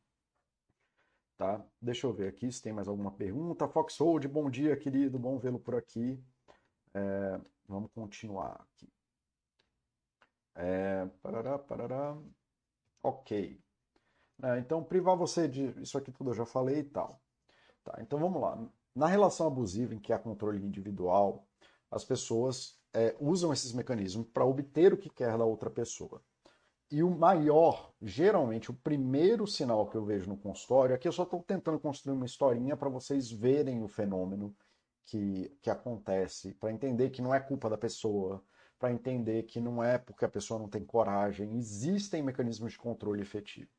[1.36, 1.64] Tá?
[1.80, 3.68] Deixa eu ver aqui se tem mais alguma pergunta.
[3.68, 6.22] Foxhold, bom dia, querido, bom vê-lo por aqui.
[6.94, 8.88] É, vamos continuar aqui.
[10.54, 12.16] É, parará, parará.
[13.02, 13.60] Ok.
[14.42, 15.80] É, então, privar você de.
[15.80, 17.20] Isso aqui tudo eu já falei e tal.
[17.84, 18.58] Tá, então vamos lá.
[18.94, 21.46] Na relação abusiva, em que há controle individual,
[21.90, 26.22] as pessoas é, usam esses mecanismos para obter o que quer da outra pessoa.
[26.92, 31.22] E o maior, geralmente, o primeiro sinal que eu vejo no consultório, aqui eu só
[31.22, 34.54] estou tentando construir uma historinha para vocês verem o fenômeno
[35.06, 38.44] que, que acontece, para entender que não é culpa da pessoa,
[38.78, 43.22] para entender que não é porque a pessoa não tem coragem, existem mecanismos de controle
[43.22, 43.70] efetivo.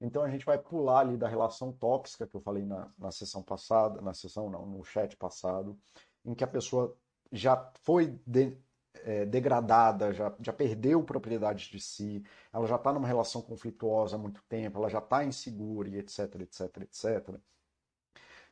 [0.00, 3.42] Então a gente vai pular ali da relação tóxica que eu falei na, na sessão
[3.42, 5.76] passada, na sessão não, no chat passado,
[6.24, 6.96] em que a pessoa
[7.32, 8.56] já foi de,
[9.04, 14.18] é, degradada, já, já perdeu propriedade de si, ela já está numa relação conflituosa há
[14.18, 17.38] muito tempo, ela já está insegura e etc, etc, etc.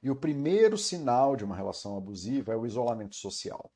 [0.03, 3.73] E o primeiro sinal de uma relação abusiva é o isolamento social.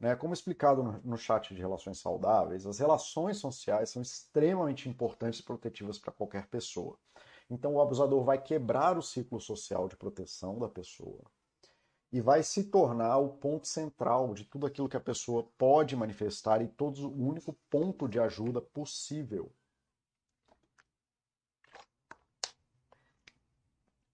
[0.00, 0.16] Né?
[0.16, 5.42] Como explicado no, no chat de relações saudáveis, as relações sociais são extremamente importantes e
[5.42, 6.98] protetivas para qualquer pessoa.
[7.50, 11.22] Então o abusador vai quebrar o ciclo social de proteção da pessoa
[12.16, 16.62] e vai se tornar o ponto central de tudo aquilo que a pessoa pode manifestar
[16.62, 19.52] e todo o único ponto de ajuda possível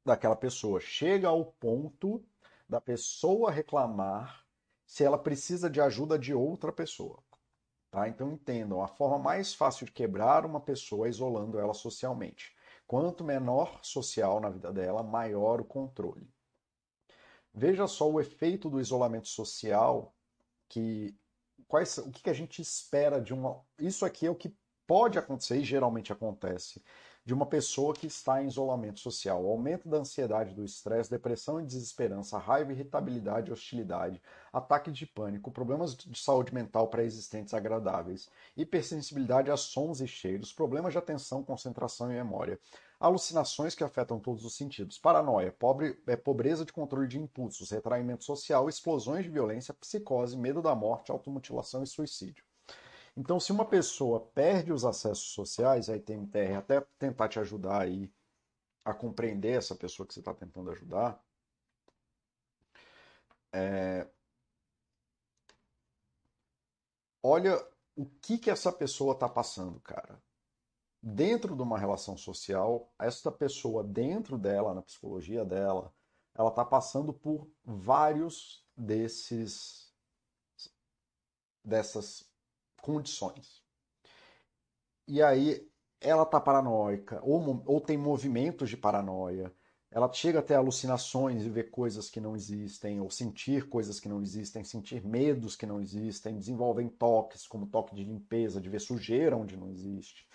[0.04, 0.80] daquela pessoa.
[0.80, 2.20] Chega ao ponto
[2.68, 4.44] da pessoa reclamar
[4.84, 7.22] se ela precisa de ajuda de outra pessoa.
[7.88, 8.08] Tá?
[8.08, 12.52] Então entendam, a forma mais fácil de quebrar uma pessoa é isolando ela socialmente.
[12.84, 16.28] Quanto menor social na vida dela, maior o controle.
[17.54, 20.14] Veja só o efeito do isolamento social,
[20.68, 21.14] que
[21.68, 23.60] quais, o que a gente espera de uma.
[23.78, 24.54] Isso aqui é o que
[24.86, 26.82] pode acontecer e geralmente acontece
[27.24, 29.44] de uma pessoa que está em isolamento social.
[29.44, 34.20] O aumento da ansiedade, do estresse, depressão e desesperança, raiva, irritabilidade, hostilidade,
[34.52, 40.92] ataque de pânico, problemas de saúde mental pré-existentes agradáveis, hipersensibilidade a sons e cheiros, problemas
[40.92, 42.58] de atenção, concentração e memória,
[43.02, 48.22] alucinações que afetam todos os sentidos, paranoia, pobre, é, pobreza de controle de impulsos, retraimento
[48.22, 52.44] social, explosões de violência, psicose, medo da morte, automutilação e suicídio.
[53.16, 57.82] Então, se uma pessoa perde os acessos sociais, aí tem TR até tentar te ajudar
[57.82, 58.10] aí
[58.84, 61.20] a compreender essa pessoa que você está tentando ajudar.
[63.52, 64.06] É...
[67.22, 67.58] Olha
[67.96, 70.20] o que que essa pessoa está passando, cara.
[71.04, 75.92] Dentro de uma relação social, essa pessoa, dentro dela, na psicologia dela,
[76.32, 79.90] ela está passando por vários desses
[81.64, 82.30] dessas
[82.80, 83.62] condições.
[85.08, 85.68] E aí
[86.00, 89.52] ela tá paranoica, ou, ou tem movimentos de paranoia,
[89.90, 94.22] ela chega até alucinações e ver coisas que não existem, ou sentir coisas que não
[94.22, 99.36] existem, sentir medos que não existem, desenvolvem toques, como toque de limpeza, de ver sujeira
[99.36, 100.26] onde não existe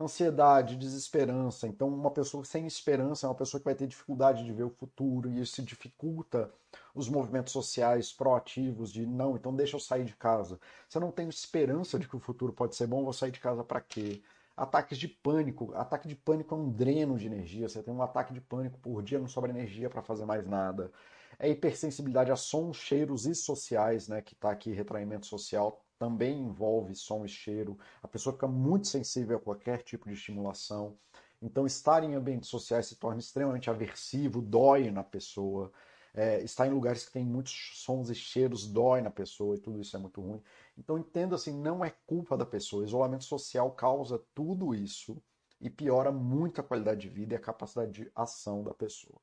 [0.00, 1.66] ansiedade, desesperança.
[1.66, 4.70] Então, uma pessoa sem esperança é uma pessoa que vai ter dificuldade de ver o
[4.70, 6.50] futuro e isso dificulta
[6.94, 10.58] os movimentos sociais proativos de não, então deixa eu sair de casa.
[10.88, 13.40] Se eu não tenho esperança de que o futuro pode ser bom, vou sair de
[13.40, 14.22] casa para quê?
[14.56, 15.72] Ataques de pânico.
[15.74, 17.68] Ataque de pânico é um dreno de energia.
[17.68, 20.90] Você tem um ataque de pânico por dia, não sobra energia para fazer mais nada.
[21.38, 24.20] É hipersensibilidade a sons, cheiros e sociais, né?
[24.22, 27.78] Que está aqui retraimento social também envolve som e cheiro.
[28.02, 30.98] A pessoa fica muito sensível a qualquer tipo de estimulação.
[31.40, 35.70] Então, estar em ambientes sociais se torna extremamente aversivo, dói na pessoa.
[36.12, 39.80] É, estar em lugares que tem muitos sons e cheiros dói na pessoa e tudo
[39.80, 40.42] isso é muito ruim.
[40.76, 42.84] Então, entendo assim, não é culpa da pessoa.
[42.84, 45.22] Isolamento social causa tudo isso
[45.60, 49.20] e piora muito a qualidade de vida e a capacidade de ação da pessoa.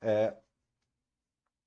[0.00, 0.36] É,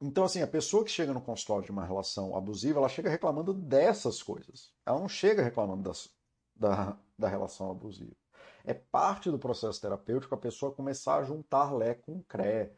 [0.05, 3.53] então, assim, a pessoa que chega no consultório de uma relação abusiva, ela chega reclamando
[3.53, 4.69] dessas coisas.
[4.85, 6.09] Ela não chega reclamando das,
[6.53, 8.13] da, da relação abusiva.
[8.65, 12.73] É parte do processo terapêutico a pessoa começar a juntar Lé com Cré,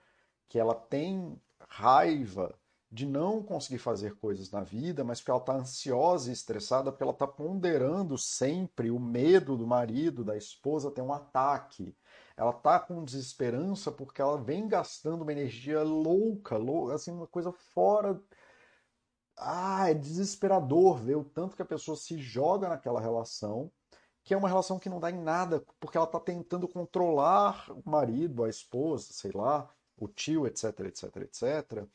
[0.48, 2.54] que ela tem raiva
[2.92, 7.04] de não conseguir fazer coisas na vida, mas porque ela está ansiosa e estressada, porque
[7.04, 11.96] ela está ponderando sempre o medo do marido, da esposa ter um ataque
[12.38, 17.52] ela tá com desesperança porque ela vem gastando uma energia louca, louca assim, uma coisa
[17.52, 18.22] fora.
[19.38, 23.72] Ah, é desesperador ver o tanto que a pessoa se joga naquela relação,
[24.24, 27.90] que é uma relação que não dá em nada, porque ela está tentando controlar o
[27.90, 31.88] marido, a esposa, sei lá, o tio, etc, etc, etc.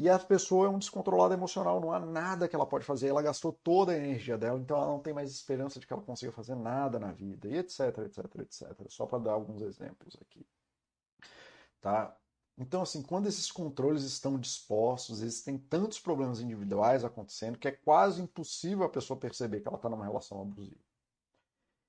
[0.00, 3.08] E a pessoa é um descontrolado emocional, não há nada que ela pode fazer.
[3.08, 6.00] Ela gastou toda a energia dela, então ela não tem mais esperança de que ela
[6.00, 8.86] consiga fazer nada na vida, e etc, etc, etc.
[8.88, 10.46] Só para dar alguns exemplos aqui.
[11.82, 12.16] Tá?
[12.56, 18.22] Então, assim, quando esses controles estão dispostos, existem tantos problemas individuais acontecendo que é quase
[18.22, 20.80] impossível a pessoa perceber que ela está numa relação abusiva.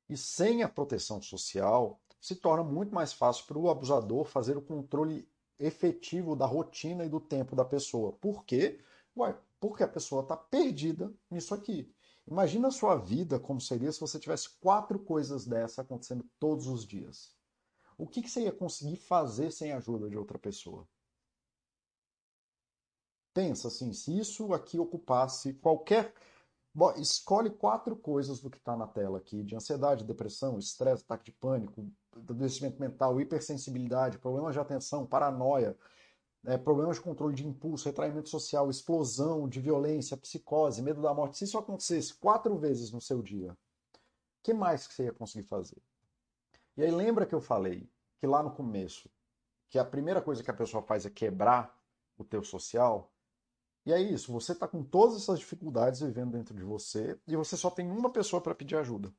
[0.10, 4.62] E sem a proteção social, se torna muito mais fácil para o abusador fazer o
[4.62, 5.31] controle
[5.62, 8.14] efetivo da rotina e do tempo da pessoa.
[8.14, 8.80] Por quê?
[9.16, 11.94] Ué, porque a pessoa está perdida nisso aqui.
[12.28, 16.86] Imagina a sua vida como seria se você tivesse quatro coisas dessa acontecendo todos os
[16.86, 17.36] dias.
[17.98, 20.88] O que, que você ia conseguir fazer sem a ajuda de outra pessoa?
[23.34, 26.14] Pensa assim, se isso aqui ocupasse qualquer.
[26.74, 31.26] Bom, escolhe quatro coisas do que está na tela aqui: de ansiedade, depressão, estresse, ataque
[31.26, 35.78] de pânico, adoecimento mental, hipersensibilidade, problemas de atenção, paranoia,
[36.46, 41.38] é, problemas de controle de impulso, retraimento social, explosão de violência, psicose, medo da morte.
[41.38, 43.58] Se isso acontecesse quatro vezes no seu dia, o
[44.42, 45.82] que mais que você ia conseguir fazer?
[46.78, 49.10] E aí lembra que eu falei que lá no começo,
[49.70, 51.78] que a primeira coisa que a pessoa faz é quebrar
[52.18, 53.12] o teu social?
[53.86, 57.58] E é isso, você está com todas essas dificuldades vivendo dentro de você e você
[57.58, 59.12] só tem uma pessoa para pedir ajuda,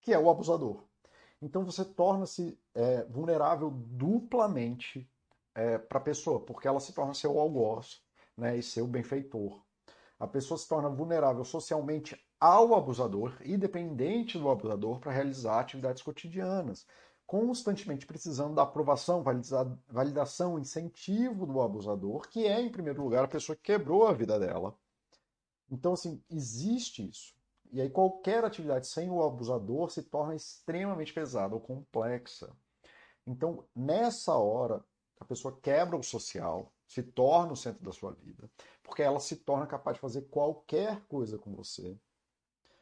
[0.00, 0.84] que é o abusador.
[1.42, 5.10] Então você torna-se é, vulnerável duplamente
[5.54, 8.02] é, para a pessoa, porque ela se torna seu algoz
[8.36, 9.60] né, e seu benfeitor.
[10.18, 16.02] A pessoa se torna vulnerável socialmente ao abusador e dependente do abusador para realizar atividades
[16.02, 16.86] cotidianas,
[17.26, 19.24] constantemente precisando da aprovação,
[19.88, 24.38] validação, incentivo do abusador, que é, em primeiro lugar, a pessoa que quebrou a vida
[24.38, 24.74] dela.
[25.70, 27.34] Então, assim, existe isso.
[27.72, 32.54] E aí qualquer atividade sem o abusador se torna extremamente pesada ou complexa.
[33.26, 34.84] Então, nessa hora,
[35.18, 38.48] a pessoa quebra o social, se torna o centro da sua vida,
[38.84, 41.98] porque ela se torna capaz de fazer qualquer coisa com você,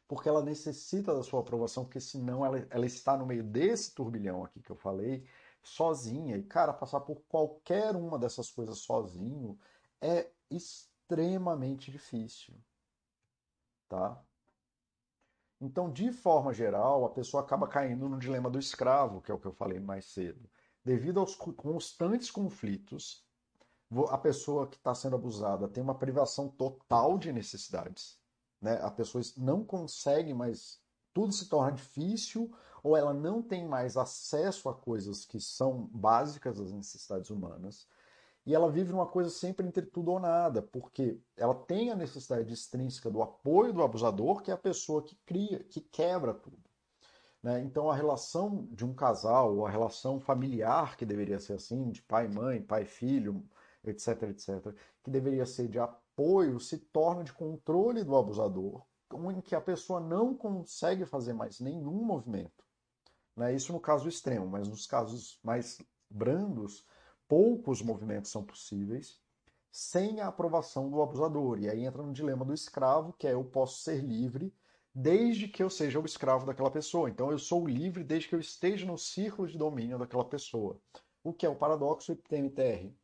[0.07, 4.45] porque ela necessita da sua aprovação, porque senão ela, ela está no meio desse turbilhão
[4.45, 5.27] aqui que eu falei,
[5.63, 6.37] sozinha.
[6.37, 9.59] E, cara, passar por qualquer uma dessas coisas sozinho
[10.01, 12.55] é extremamente difícil.
[13.89, 14.23] Tá?
[15.61, 19.39] Então, de forma geral, a pessoa acaba caindo no dilema do escravo, que é o
[19.39, 20.49] que eu falei mais cedo.
[20.85, 23.25] Devido aos constantes conflitos,
[24.11, 28.19] a pessoa que está sendo abusada tem uma privação total de necessidades.
[28.65, 28.81] Né?
[28.83, 30.81] A pessoa não consegue mais.
[31.13, 32.51] Tudo se torna difícil,
[32.83, 37.87] ou ela não tem mais acesso a coisas que são básicas das necessidades humanas
[38.47, 42.53] e ela vive uma coisa sempre entre tudo ou nada, porque ela tem a necessidade
[42.53, 46.63] extrínseca do apoio do abusador, que é a pessoa que cria, que quebra tudo.
[47.43, 47.61] Né?
[47.63, 52.03] Então a relação de um casal, ou a relação familiar, que deveria ser assim, de
[52.03, 53.43] pai, mãe, pai, filho,
[53.83, 56.04] etc, etc, que deveria ser de apoio,
[56.61, 58.83] se torna de controle do abusador,
[59.33, 62.65] em que a pessoa não consegue fazer mais nenhum movimento.
[63.37, 63.55] Né?
[63.55, 66.87] Isso no caso extremo, mas nos casos mais brandos,
[67.29, 69.21] poucos movimentos são possíveis
[69.71, 71.59] sem a aprovação do abusador.
[71.59, 74.55] E aí entra no dilema do escravo, que é eu posso ser livre
[74.95, 77.11] desde que eu seja o escravo daquela pessoa.
[77.11, 80.79] Então eu sou livre desde que eu esteja no círculo de domínio daquela pessoa.
[81.25, 82.95] O que é o paradoxo iptm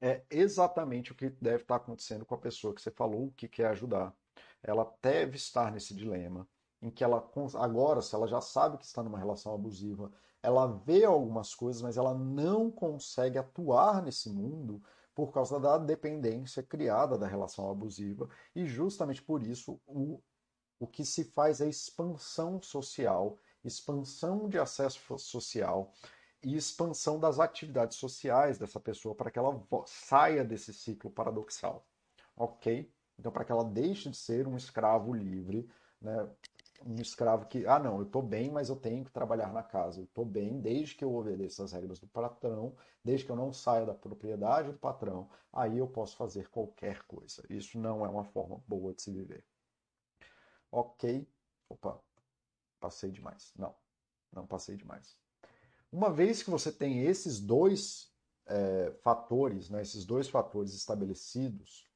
[0.00, 3.68] É exatamente o que deve estar acontecendo com a pessoa que você falou que quer
[3.68, 4.14] ajudar.
[4.62, 6.46] Ela deve estar nesse dilema
[6.82, 11.04] em que ela agora, se ela já sabe que está numa relação abusiva, ela vê
[11.04, 14.82] algumas coisas, mas ela não consegue atuar nesse mundo
[15.14, 18.28] por causa da dependência criada da relação abusiva.
[18.54, 20.20] E justamente por isso o,
[20.78, 25.92] o que se faz é expansão social expansão de acesso social
[26.46, 31.84] e expansão das atividades sociais dessa pessoa para que ela saia desse ciclo paradoxal.
[32.36, 32.88] Ok?
[33.18, 35.68] Então, para que ela deixe de ser um escravo livre,
[36.00, 36.30] né?
[36.84, 39.98] um escravo que, ah, não, eu estou bem, mas eu tenho que trabalhar na casa.
[39.98, 43.52] Eu estou bem desde que eu obedeça as regras do patrão, desde que eu não
[43.52, 47.42] saia da propriedade do patrão, aí eu posso fazer qualquer coisa.
[47.50, 49.44] Isso não é uma forma boa de se viver.
[50.70, 51.28] Ok.
[51.68, 52.00] Opa,
[52.78, 53.52] passei demais.
[53.56, 53.74] Não,
[54.32, 55.25] não passei demais.
[55.96, 58.12] Uma vez que você tem esses dois
[58.46, 61.88] é, fatores, né, esses dois fatores estabelecidos,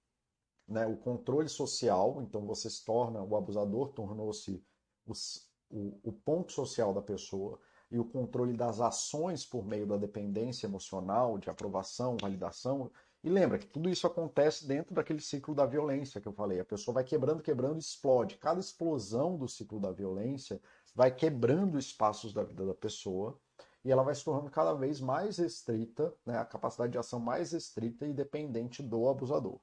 [0.67, 4.65] né, o controle social, então você se torna, o abusador tornou-se
[5.07, 10.67] o, o ponto social da pessoa e o controle das ações por meio da dependência
[10.67, 12.91] emocional, de aprovação, validação.
[13.23, 16.59] E lembra que tudo isso acontece dentro daquele ciclo da violência que eu falei.
[16.59, 18.39] A pessoa vai quebrando, quebrando e explode.
[18.39, 20.59] Cada explosão do ciclo da violência
[20.95, 23.39] vai quebrando espaços da vida da pessoa
[23.85, 27.53] e ela vai se tornando cada vez mais restrita, né, a capacidade de ação mais
[27.53, 29.59] restrita e dependente do abusador.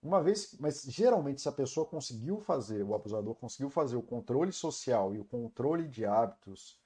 [0.00, 4.52] Uma vez, mas geralmente se a pessoa conseguiu fazer, o abusador conseguiu fazer o controle
[4.52, 6.80] social e o controle de hábitos,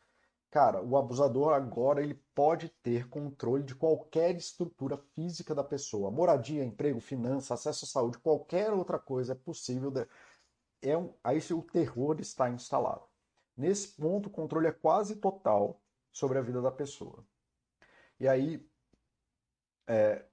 [0.51, 6.65] cara, o abusador agora ele pode ter controle de qualquer estrutura física da pessoa, moradia,
[6.65, 9.91] emprego, finança, acesso à saúde, qualquer outra coisa é possível.
[9.91, 10.07] De,
[10.81, 13.05] é um, aí o terror está instalado.
[13.55, 15.82] Nesse ponto, o controle é quase total
[16.13, 17.25] sobre a vida da pessoa.
[18.21, 18.65] E aí,
[19.87, 20.25] é,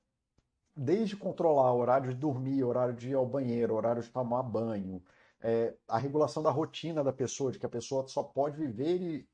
[0.76, 5.04] desde controlar horário de dormir, horário de ir ao banheiro, horário de tomar banho,
[5.42, 9.30] é, a regulação da rotina da pessoa, de que a pessoa só pode viver e,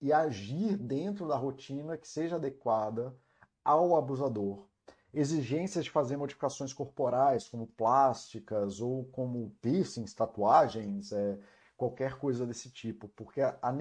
[0.00, 3.14] e agir dentro da rotina que seja adequada
[3.64, 4.66] ao abusador.
[5.14, 11.38] Exigências de fazer modificações corporais, como plásticas ou como piercings, tatuagens, é,
[11.76, 13.08] qualquer coisa desse tipo.
[13.08, 13.72] Porque a, a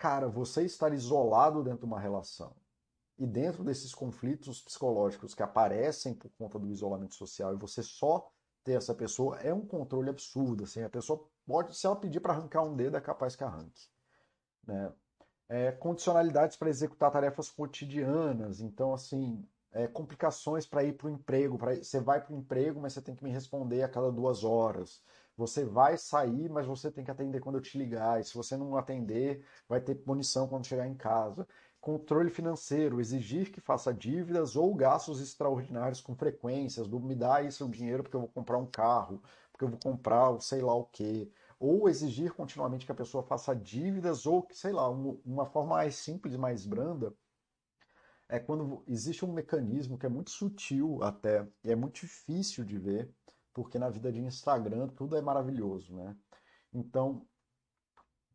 [0.00, 2.56] cara, você estar isolado dentro de uma relação
[3.18, 8.32] e dentro desses conflitos psicológicos que aparecem por conta do isolamento social e você só
[8.64, 10.64] ter essa pessoa é um controle absurdo.
[10.64, 13.88] Assim, a pessoa pode, se ela pedir para arrancar um dedo, é capaz que arranque.
[14.66, 14.90] Né?
[15.50, 18.62] É, condicionalidades para executar tarefas cotidianas.
[18.62, 21.58] Então, assim, é, complicações para ir para o emprego.
[21.58, 24.44] Pra, você vai para o emprego, mas você tem que me responder a cada duas
[24.44, 25.02] horas.
[25.40, 28.20] Você vai sair, mas você tem que atender quando eu te ligar.
[28.20, 31.46] E se você não atender, vai ter punição quando chegar em casa
[31.80, 37.70] controle financeiro, exigir que faça dívidas ou gastos extraordinários com frequências, me dá isso o
[37.70, 41.30] dinheiro porque eu vou comprar um carro, porque eu vou comprar sei lá o quê,
[41.58, 45.96] ou exigir continuamente que a pessoa faça dívidas ou sei lá, um, uma forma mais
[45.96, 47.14] simples, mais branda,
[48.28, 52.78] é quando existe um mecanismo que é muito sutil até, e é muito difícil de
[52.78, 53.10] ver,
[53.62, 56.16] porque na vida de Instagram tudo é maravilhoso, né?
[56.72, 57.26] Então,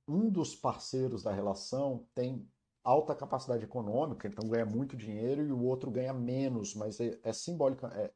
[0.08, 2.48] um dos parceiros da relação tem
[2.84, 7.34] alta capacidade econômica, então ganha muito dinheiro, e o outro ganha menos, mas é, é
[7.34, 8.14] simbólica, é,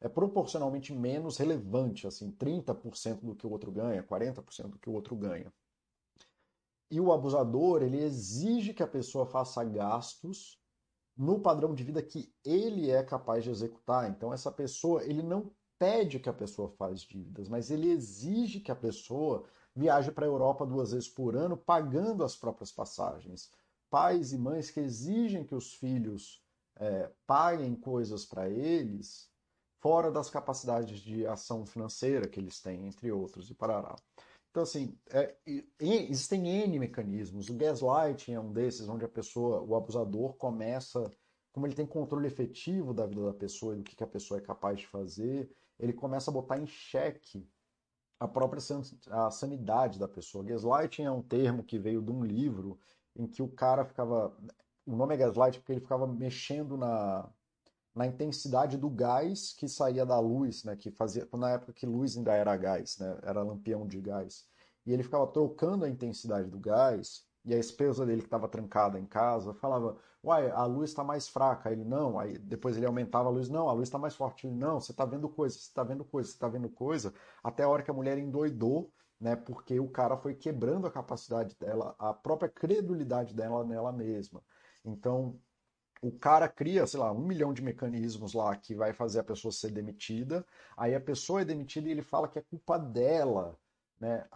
[0.00, 4.94] é proporcionalmente menos relevante, assim, 30% do que o outro ganha, 40% do que o
[4.94, 5.52] outro ganha.
[6.90, 10.58] E o abusador, ele exige que a pessoa faça gastos
[11.14, 14.08] no padrão de vida que ele é capaz de executar.
[14.08, 15.52] Então essa pessoa, ele não
[15.82, 19.42] pede que a pessoa faça dívidas, mas ele exige que a pessoa
[19.74, 23.50] viaje para a Europa duas vezes por ano, pagando as próprias passagens
[23.90, 26.40] pais e mães que exigem que os filhos
[26.76, 29.28] é, paguem coisas para eles
[29.80, 33.96] fora das capacidades de ação financeira que eles têm, entre outros, e parará.
[34.52, 35.34] Então, assim, é,
[35.80, 37.48] existem N mecanismos.
[37.50, 41.10] O gaslighting é um desses, onde a pessoa, o abusador, começa,
[41.52, 44.38] como ele tem controle efetivo da vida da pessoa e do que, que a pessoa
[44.38, 45.50] é capaz de fazer,
[45.82, 47.46] ele começa a botar em xeque
[48.18, 48.62] a própria
[49.10, 50.44] a sanidade da pessoa.
[50.44, 52.78] Gaslighting é um termo que veio de um livro
[53.16, 54.32] em que o cara ficava.
[54.86, 57.28] O nome é gaslight porque ele ficava mexendo na,
[57.92, 60.76] na intensidade do gás que saía da luz, né?
[60.76, 61.28] Que fazia.
[61.32, 63.18] Na época que luz ainda era gás, né?
[63.22, 64.46] Era lampião de gás.
[64.86, 68.98] E ele ficava trocando a intensidade do gás, e a esposa dele que estava trancada
[68.98, 71.70] em casa falava: Uai, a luz está mais fraca.
[71.70, 72.18] Ele não.
[72.18, 74.46] Aí depois ele aumentava a luz: Não, a luz está mais forte.
[74.46, 77.12] Ele não, você está vendo coisa, você está vendo coisa, você está vendo coisa.
[77.42, 79.36] Até a hora que a mulher endoidou né?
[79.36, 84.42] Porque o cara foi quebrando a capacidade dela, a própria credulidade dela nela mesma.
[84.84, 85.40] Então,
[86.02, 89.52] o cara cria, sei lá, um milhão de mecanismos lá que vai fazer a pessoa
[89.52, 90.44] ser demitida.
[90.76, 93.56] Aí a pessoa é demitida e ele fala que é culpa dela,
[94.00, 94.26] né?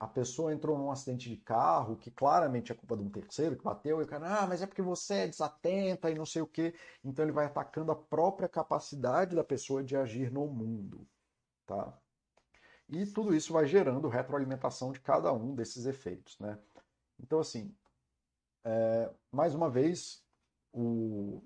[0.00, 3.62] A, pessoa entrou num acidente de carro que claramente é culpa de um terceiro que
[3.62, 6.46] bateu e o cara, ah, mas é porque você é desatenta e não sei o
[6.46, 6.74] quê.
[7.04, 11.06] Então ele vai atacando a própria capacidade da pessoa de agir no mundo,
[11.66, 11.96] tá?
[12.92, 16.38] E tudo isso vai gerando retroalimentação de cada um desses efeitos.
[16.40, 16.58] Né?
[17.20, 17.72] Então, assim,
[18.64, 20.24] é, mais uma vez,
[20.72, 21.40] o...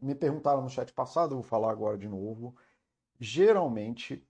[0.00, 2.56] me perguntaram no chat passado, vou falar agora de novo.
[3.20, 4.26] Geralmente,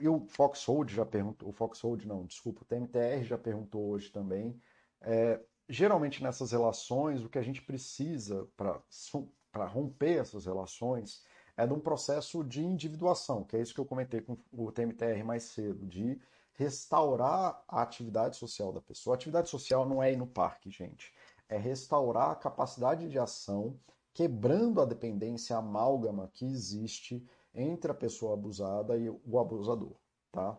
[0.00, 4.60] e o Foxhold já perguntou, o Foxhold não, desculpa, o TMTR já perguntou hoje também.
[5.00, 11.22] É, geralmente nessas relações, o que a gente precisa para romper essas relações
[11.56, 15.22] é de um processo de individuação, que é isso que eu comentei com o TMTR
[15.24, 16.20] mais cedo, de
[16.54, 19.14] restaurar a atividade social da pessoa.
[19.14, 21.12] A atividade social não é ir no parque, gente.
[21.48, 23.78] É restaurar a capacidade de ação,
[24.12, 29.96] quebrando a dependência amálgama que existe entre a pessoa abusada e o abusador.
[30.30, 30.58] Tá?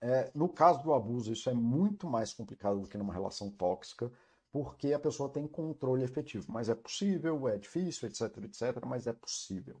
[0.00, 4.10] É, no caso do abuso, isso é muito mais complicado do que numa relação tóxica,
[4.50, 6.50] porque a pessoa tem controle efetivo.
[6.50, 9.80] Mas é possível, é difícil, etc, etc, mas é possível.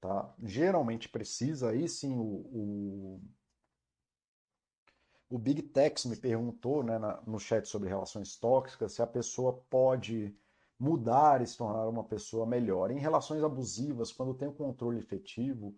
[0.00, 0.34] Tá?
[0.42, 3.20] Geralmente precisa, aí sim, o, o,
[5.30, 9.64] o Big Tex me perguntou né, na, no chat sobre relações tóxicas se a pessoa
[9.70, 10.36] pode
[10.84, 12.90] mudar e se tornar uma pessoa melhor.
[12.90, 15.74] Em relações abusivas, quando tem o controle efetivo,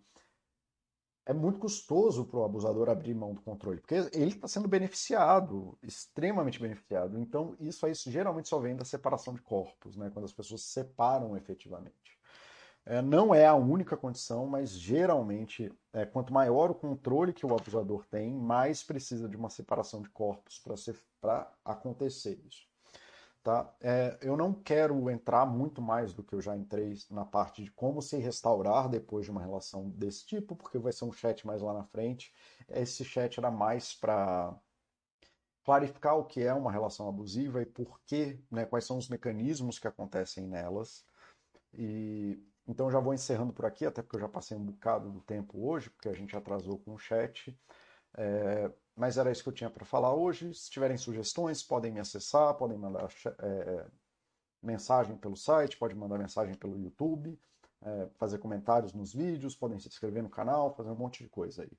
[1.25, 5.77] é muito custoso para o abusador abrir mão do controle, porque ele está sendo beneficiado,
[5.83, 7.19] extremamente beneficiado.
[7.19, 10.69] Então, isso aí geralmente só vem da separação de corpos, né, quando as pessoas se
[10.69, 12.17] separam efetivamente.
[12.85, 17.53] É, não é a única condição, mas geralmente, é, quanto maior o controle que o
[17.53, 20.63] abusador tem, mais precisa de uma separação de corpos
[21.19, 22.65] para acontecer isso.
[23.47, 23.73] Tá?
[23.79, 27.71] É, eu não quero entrar muito mais do que eu já entrei na parte de
[27.71, 31.61] como se restaurar depois de uma relação desse tipo, porque vai ser um chat mais
[31.61, 32.33] lá na frente.
[32.67, 34.53] Esse chat era mais para
[35.63, 39.79] clarificar o que é uma relação abusiva e por que, né, quais são os mecanismos
[39.79, 41.05] que acontecem nelas.
[41.73, 42.37] E
[42.67, 45.65] então já vou encerrando por aqui, até porque eu já passei um bocado do tempo
[45.65, 47.57] hoje, porque a gente atrasou com o chat.
[48.17, 50.53] É, mas era isso que eu tinha para falar hoje.
[50.53, 53.07] Se tiverem sugestões, podem me acessar, podem mandar
[53.39, 53.85] é,
[54.61, 57.39] mensagem pelo site, podem mandar mensagem pelo YouTube,
[57.83, 61.61] é, fazer comentários nos vídeos, podem se inscrever no canal, fazer um monte de coisa
[61.61, 61.71] aí.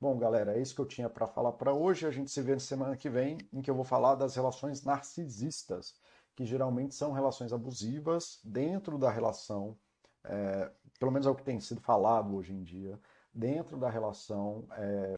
[0.00, 2.06] Bom, galera, é isso que eu tinha para falar para hoje.
[2.06, 4.82] A gente se vê na semana que vem, em que eu vou falar das relações
[4.82, 5.94] narcisistas,
[6.34, 9.76] que geralmente são relações abusivas dentro da relação
[10.24, 12.98] é, pelo menos é o que tem sido falado hoje em dia,
[13.34, 15.10] dentro da relação é,